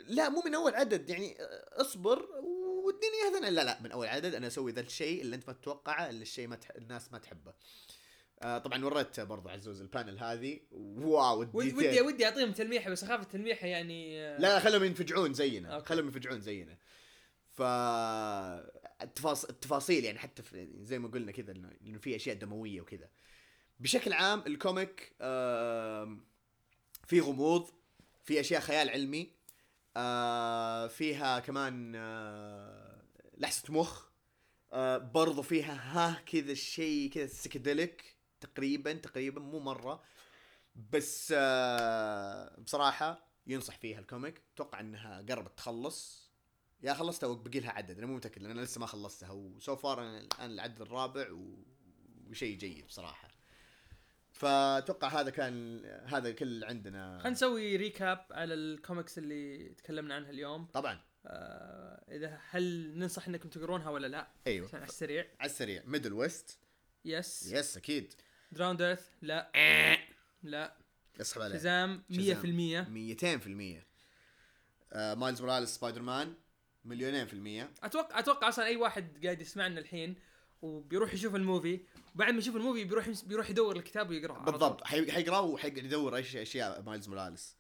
لا 0.07 0.29
مو 0.29 0.43
من 0.47 0.55
أول 0.55 0.75
عدد. 0.75 1.11
يعني 1.11 1.37
أصبر 1.73 2.29
واديني 2.87 3.39
هذا 3.39 3.51
لا 3.51 3.65
لا 3.65 3.83
من 3.83 3.93
أول 3.93 4.07
عدد 4.07 4.35
أنا 4.35 4.47
أسوي 4.47 4.73
ذا 4.73 4.81
الشيء 4.81 5.23
اللي 5.23 5.37
أنت 5.37 5.49
ما 5.49 5.55
تتوقعه 5.55 6.11
اللي 6.11 6.23
الشيء 6.23 6.49
ما 6.49 6.57
تح... 6.57 6.71
الناس 6.71 7.13
ما 7.13 7.19
تحبه. 7.19 7.55
آه 8.43 8.59
طبعا 8.59 8.85
وريت 8.85 9.21
برضو 9.21 9.49
عزوز 9.49 9.81
ال 9.81 9.87
panel 9.87 10.19
هذه. 10.19 10.61
wow 10.71 11.41
ودي. 11.41 11.73
ودي 11.73 12.01
ودي 12.01 12.25
أعطيهم 12.25 12.53
تلميحة 12.53 12.91
بس 12.91 13.05
أخاف 13.05 13.23
التلميحة 13.23 13.67
يعني 13.67 14.21
آه، 14.21 14.41
لا 14.41 14.61
خلهم 14.61 14.85
ينفجعون 14.85 15.35
زينا. 15.35 15.69
okay. 15.69 15.87
خلهم 15.87 16.05
ينفجعون 16.07 16.41
زينا. 16.41 16.77
ف 17.51 17.63
التفاص... 19.03 19.45
التفاصيل 19.45 20.05
يعني 20.05 20.19
حتى 20.19 20.43
في 20.43 20.69
زي 20.83 20.99
ما 20.99 21.09
قلنا 21.09 21.33
كذا 21.33 21.53
إنه 21.87 21.99
في 21.99 22.17
أشياء 22.17 22.37
دموية 22.37 22.81
وكذا. 22.81 23.09
بشكل 23.81 24.13
عام 24.13 24.43
ال 24.47 24.58
comic 24.58 25.13
آم، 25.21 26.25
في 27.07 27.21
غموض 27.21 27.71
في 28.25 28.41
أشياء 28.41 28.61
خيال 28.61 28.91
علمي. 28.91 29.40
آه 30.01 30.87
فيها 30.87 31.39
كمان 31.39 31.93
آه 31.97 33.03
لحسة 33.39 33.73
مخ. 33.73 34.07
آه 34.73 34.99
برضو 34.99 35.43
فيها 35.43 35.75
ها 35.75 36.21
كذا 36.27 36.55
شيء 36.55 37.11
كذا 37.11 37.27
psychedelic 37.27 38.17
تقريبا 38.41 38.93
تقريبا 38.93 39.41
مو 39.41 39.59
مرة. 39.59 40.03
بس 40.93 41.35
آه 41.37 42.61
بصراحة 42.61 43.27
ينصح 43.47 43.77
فيها 43.77 43.99
ال 43.99 44.05
comic. 44.05 44.43
أتوقع 44.55 44.81
إنها 44.81 45.25
قربت 45.29 45.57
تخلص. 45.57 46.31
يا 46.83 46.95
خلصتها 46.95 47.27
وبقي 47.27 47.61
لها 47.61 47.71
عدد 47.71 47.99
أنا 47.99 48.07
مو 48.07 48.17
متأكد 48.17 48.43
لأن 48.43 48.51
أنا 48.51 48.61
لسه 48.61 48.81
ما 48.81 48.87
خلصتها. 48.87 49.31
و 49.31 49.46
so 49.46 49.77
far 49.77 50.01
أنا 50.01 50.21
الآن 50.21 50.51
العدد 50.51 50.81
الرابع. 50.81 51.27
وشيء 52.31 52.59
جيد 52.59 52.87
بصراحة. 52.87 53.40
فأتوقع 54.41 55.09
هذا 55.21 55.31
كان 55.31 55.85
هذا 56.05 56.33
كل 56.33 56.65
عندنا. 56.65 57.19
خلينا 57.19 57.31
نسوي 57.31 57.77
recap 57.77 58.27
على 58.31 58.55
الكوميكس 58.55 59.19
اللي 59.19 59.69
تكلمنا 59.69 60.15
عنها 60.15 60.31
اليوم. 60.31 60.65
طبعا. 60.65 61.01
آه 61.27 62.05
إذا 62.09 62.41
هل 62.51 62.93
ننصح 62.99 63.29
إنكم 63.29 63.49
تقرونها 63.49 63.91
ولا 63.91 64.07
لا؟ 64.07 64.29
أيوه. 64.47 64.69
عشان 64.69 64.81
على 64.81 64.89
السريع. 64.89 65.27
على 65.41 65.51
السريع. 65.51 65.83
Middlewest 65.87 66.59
yes 67.05 67.53
yes 67.53 67.77
أكيد. 67.77 68.15
Drowned 68.53 68.83
Earth 68.83 69.09
لا. 69.23 69.51
لا. 70.43 70.77
اسحب 71.21 71.43
عليه. 71.43 71.57
Shazam 71.57 72.03
100% 72.11 72.15
Shazam. 72.15 73.79
200% 73.81 73.85
آه 74.93 75.15
Miles 75.15 75.41
Morales 75.41 75.69
Spider-Man 75.69 76.35
مليونين 76.85 77.27
في 77.27 77.33
المية. 77.33 77.71
أتوقع 77.83 78.19
أتوقع 78.19 78.49
أصلا 78.49 78.65
أي 78.65 78.77
واحد 78.77 79.25
قاعد 79.25 79.41
يسمعنا 79.41 79.81
الحين 79.81 80.15
وبيروح 80.63 81.15
يشوف 81.15 81.35
ال 81.35 81.42
movie 81.42 81.81
وبعد 82.15 82.33
ما 82.33 82.39
يشوف 82.39 82.57
ال 82.57 82.61
movie 82.61 82.85
بيروح 82.85 83.09
بيروح 83.27 83.51
يدور 83.51 83.77
الكتاب 83.77 84.11
ويقراه. 84.11 84.45
بالضبط. 84.45 84.85
حي- 84.85 85.13
حيقرأه 85.13 85.41
وحيقدر 85.41 85.85
يدور 85.85 86.17
إيش 86.17 86.37
اشياء 86.37 86.83
Miles 86.83 87.09
Morales. 87.09 87.57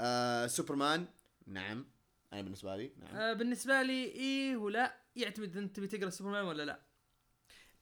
آه 0.00 0.46
سوبرمان. 0.46 1.06
نعم. 1.46 1.86
أنا 2.32 2.42
بالنسبة 2.42 2.76
لي. 2.76 2.92
نعم. 2.96 3.16
آه 3.16 3.32
بالنسبة 3.32 3.82
لي 3.82 4.04
إيه 4.04 4.56
ولا. 4.56 4.96
يعتمد 5.16 5.56
انت 5.56 5.76
تبي 5.76 5.86
تقرأ 5.86 6.10
سوبرمان 6.10 6.44
ولا 6.44 6.62
لا. 6.62 6.80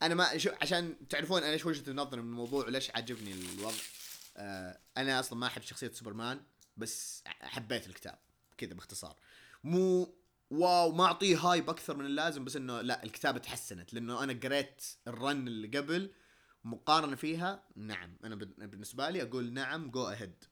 أنا 0.02 0.14
ما 0.14 0.38
شو 0.38 0.50
عشان 0.62 1.08
تعرفون 1.08 1.42
أنا 1.42 1.52
إيش 1.52 1.66
وجهة 1.66 1.92
نظري 1.92 2.20
من 2.20 2.28
الموضوع 2.28 2.66
وليش 2.66 2.90
عجبني 2.90 3.32
الوضع. 3.32 3.74
آه 4.36 4.78
أنا 4.96 5.20
أصلا 5.20 5.38
ما 5.38 5.46
أحب 5.46 5.62
شخصية 5.62 5.90
سوبرمان 5.90 6.40
بس 6.76 7.22
حبيت 7.26 7.86
الكتاب 7.86 8.18
كذا 8.58 8.74
باختصار. 8.74 9.16
مو 9.64 10.14
wow 10.50 10.92
ما 10.92 11.04
أعطيه 11.04 11.36
hype 11.38 11.70
أكثر 11.70 11.96
من 11.96 12.06
اللازم 12.06 12.44
بس 12.44 12.56
إنه 12.56 12.80
لا 12.80 13.04
الكتابة 13.04 13.38
تحسنت 13.38 13.94
لأنه 13.94 14.24
أنا 14.24 14.40
قريت 14.42 14.82
ال 15.08 15.18
run 15.18 15.48
اللي 15.48 15.78
قبل 15.78 16.12
مقارنة 16.64 17.16
فيها. 17.16 17.64
نعم 17.76 18.16
أنا 18.24 18.34
بالنسبة 18.66 19.10
لي 19.10 19.22
أقول 19.22 19.52
نعم 19.52 19.90
جو 19.90 20.04
اهيد 20.08 20.44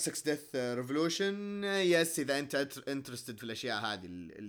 6 0.00 0.24
ديث 0.24 0.54
ريفولوشن 0.54 1.64
يس 1.64 2.18
إذا 2.18 2.38
أنت 2.38 2.54
انترستد 2.88 3.38
في 3.38 3.44
الأشياء 3.44 3.80
هذه 3.84 4.06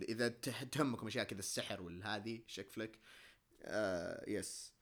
إذا 0.10 0.28
ته- 0.28 0.64
تهمكم 0.64 1.08
اشياء 1.08 1.24
كذا 1.26 1.40
السحر 1.40 1.82
والهذه 1.82 2.42
شيك 2.48 2.72
فليك 2.72 3.00
يس 4.28 4.74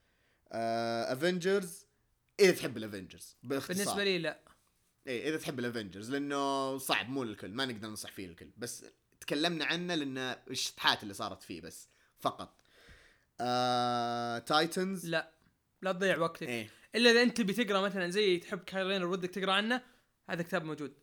افنجرز 0.51 1.85
اذا 2.39 2.51
تحب 2.51 2.77
الافنجرز 2.77 3.35
باختصار. 3.43 3.77
بالنسبة 3.77 4.03
لي 4.03 4.19
لا. 4.19 4.39
إيه 5.07 5.29
إذا 5.29 5.37
تحب 5.37 5.59
الافنجرز 5.59 6.11
لأنه 6.11 6.77
صعب 6.77 7.09
مو 7.09 7.23
للكل 7.23 7.51
ما 7.51 7.65
نقدر 7.65 7.87
ننصح 7.87 8.11
فيه 8.11 8.25
الكل 8.25 8.49
بس 8.57 8.85
تكلمنا 9.19 9.65
عنه 9.65 9.95
لأن 9.95 10.17
الشطحات 10.49 11.03
اللي 11.03 11.13
صارت 11.13 11.43
فيه 11.43 11.61
بس 11.61 11.89
فقط. 12.19 12.61
آه 13.41 14.39
Titans 14.39 15.09
لا 15.09 15.31
لا 15.81 15.91
تضيع 15.91 16.17
وقتك. 16.17 16.47
إيه. 16.47 16.69
إلا 16.95 17.11
إذا 17.11 17.21
أنت 17.21 17.41
بتقرا 17.41 17.81
مثلا 17.81 18.09
زي 18.09 18.37
تحب 18.37 18.59
Kyle 18.59 18.87
Rayner 18.87 19.05
ودك 19.05 19.29
تقرأ 19.29 19.51
عنه 19.51 19.81
هذا 20.29 20.43
كتاب 20.43 20.63
موجود. 20.63 20.93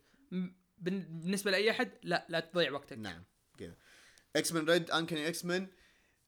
بالنسبة 0.78 1.50
لأي 1.50 1.70
أحد 1.70 1.90
لا 2.02 2.26
لا 2.28 2.40
تضيع 2.40 2.72
وقتك. 2.72 2.98
نعم 2.98 3.24
كذا. 3.58 3.76
X-Men 4.36 4.64
Red 4.70 4.90
Uncanny 4.90 5.28
X-Men 5.28 5.66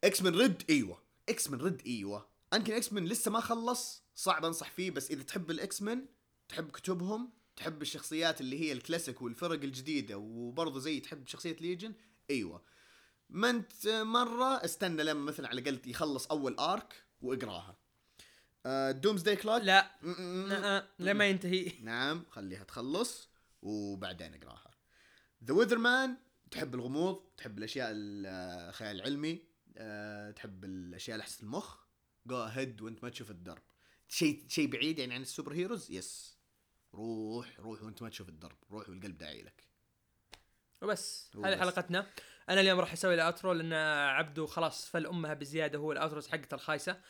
X-Men 0.04 0.38
Red 0.38 0.62
إيوه. 0.70 1.02
X-Men 1.28 1.60
Red 1.60 1.82
إيوه. 1.86 2.28
Uncanny 2.54 2.76
X-Men 2.76 3.04
لسه 3.04 3.30
ما 3.30 3.40
خلص 3.40 4.04
صعب 4.14 4.44
أنصح 4.44 4.70
فيه 4.70 4.90
بس 4.90 5.10
إذا 5.10 5.22
تحب 5.22 5.50
ال 5.50 5.82
X-Men 5.82 6.06
تحب 6.48 6.70
كتبهم 6.70 7.35
تحب 7.56 7.82
الشخصيات 7.82 8.40
اللي 8.40 8.60
هي 8.60 8.72
الكلاسيك 8.72 9.22
والفرق 9.22 9.62
الجديدة 9.62 10.18
وبرضه 10.18 10.80
زي 10.80 11.00
تحب 11.00 11.26
شخصية 11.26 11.56
Legion؟ 11.60 11.94
أيوه. 12.30 12.62
ما 13.30 13.50
انت 13.50 13.88
مرة 13.88 14.64
استنى 14.64 15.02
لما 15.02 15.24
مثلا 15.24 15.48
على 15.48 15.60
الأقل 15.60 15.90
يخلص 15.90 16.26
أول 16.26 16.58
arc 16.58 17.04
وإقراها. 17.20 17.76
Doomsday 18.92 19.36
Clock 19.36 19.62
لا. 19.62 20.88
لما 20.98 21.26
ينتهي. 21.26 21.72
نعم 21.82 22.24
خليها 22.30 22.64
تخلص 22.64 23.28
وبعدين 23.62 24.34
إقراها. 24.34 24.70
The 25.44 25.54
Weatherman 25.54 26.16
تحب 26.50 26.74
الغموض؟ 26.74 27.22
تحب 27.36 27.58
الأشياء 27.58 27.88
الخيال 27.92 28.96
العلمي 28.96 29.42
أه، 29.76 30.30
تحب 30.30 30.64
الأشياء 30.64 31.18
لحس 31.18 31.42
المخ؟ 31.42 31.76
go 32.26 32.36
ahead 32.36 32.80
وأنت 32.80 33.04
ما 33.04 33.10
تشوف 33.10 33.30
الدرب. 33.30 33.62
شيء 34.08 34.44
شيء 34.48 34.70
بعيد 34.70 34.98
يعني 34.98 35.14
عن 35.14 35.22
ال 35.22 35.27
super 35.27 35.52
heroes؟ 35.52 35.90
yes 35.90 36.35
روح 36.94 37.60
روح 37.60 37.82
وانت 37.82 38.02
ما 38.02 38.08
تشوف 38.08 38.28
الدرب 38.28 38.56
روح 38.70 38.88
والقلب 38.88 39.18
داعي 39.18 39.42
لك. 39.42 39.64
وبس. 40.82 41.30
هذه 41.44 41.56
حلقتنا. 41.56 42.06
أنا 42.48 42.60
اليوم 42.60 42.80
راح 42.80 42.92
أسوي 42.92 43.14
ال 43.14 43.21
outro 43.21 43.52
لأن 43.52 43.72
عبده 44.10 44.46
خلاص 44.46 44.88
فل 44.88 45.06
أمها 45.06 45.34
بزيادة 45.34 45.78
هو 45.78 45.92
ال 45.92 45.97
outros 45.97 46.28
حقته 46.28 46.54
الخايسة. 46.54 47.00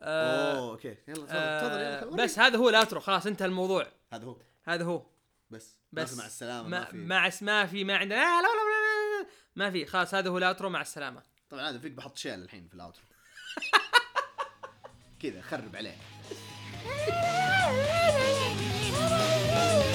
آه 0.00 0.58
أوه 0.58 0.70
okay. 0.70 0.96
يلا 1.08 1.14
تفضل 1.26 1.28
آه 1.30 2.00
تفضل 2.00 2.10
يلا 2.12 2.24
بس 2.24 2.38
هذا 2.38 2.58
هو 2.58 2.68
ال 2.68 2.73
outro 2.73 3.00
خلاص 3.00 3.26
انتهى 3.26 3.46
الموضوع. 3.46 3.86
هذا 4.12 4.24
هو. 4.24 4.36
هذا 4.64 4.84
هو. 4.84 5.06
بس. 5.50 5.76
بس. 5.92 6.16
مع 6.18 6.26
السلامة 6.26 6.68
ما 6.68 6.78
ما 6.78 6.84
في. 6.84 6.96
ما 6.96 7.18
عس- 7.18 7.42
ما 7.42 7.66
في 7.66 7.84
ما 7.84 7.96
عندنا. 7.96 8.14
لا 8.16 8.42
لا 8.42 8.42
لا 8.42 8.46
لا 8.46 9.22
لا 9.22 9.28
ما 9.56 9.70
في. 9.70 9.86
خلاص 9.86 10.14
هذا 10.14 10.30
هو 10.30 10.38
ال 10.38 10.43
outro 10.43 10.68
مع 10.68 10.80
السلامة. 10.80 11.22
طبعا 11.50 11.70
هذا 11.70 11.78
فيك 11.78 11.92
بحط 11.92 12.16
شيل 12.16 12.42
الحين 12.42 12.68
في 12.68 12.74
ال 12.74 12.79
outro 12.79 13.04
كذا 15.22 15.42
خرب 15.42 15.76
عليه. 15.76 15.96
Yay! 19.56 19.85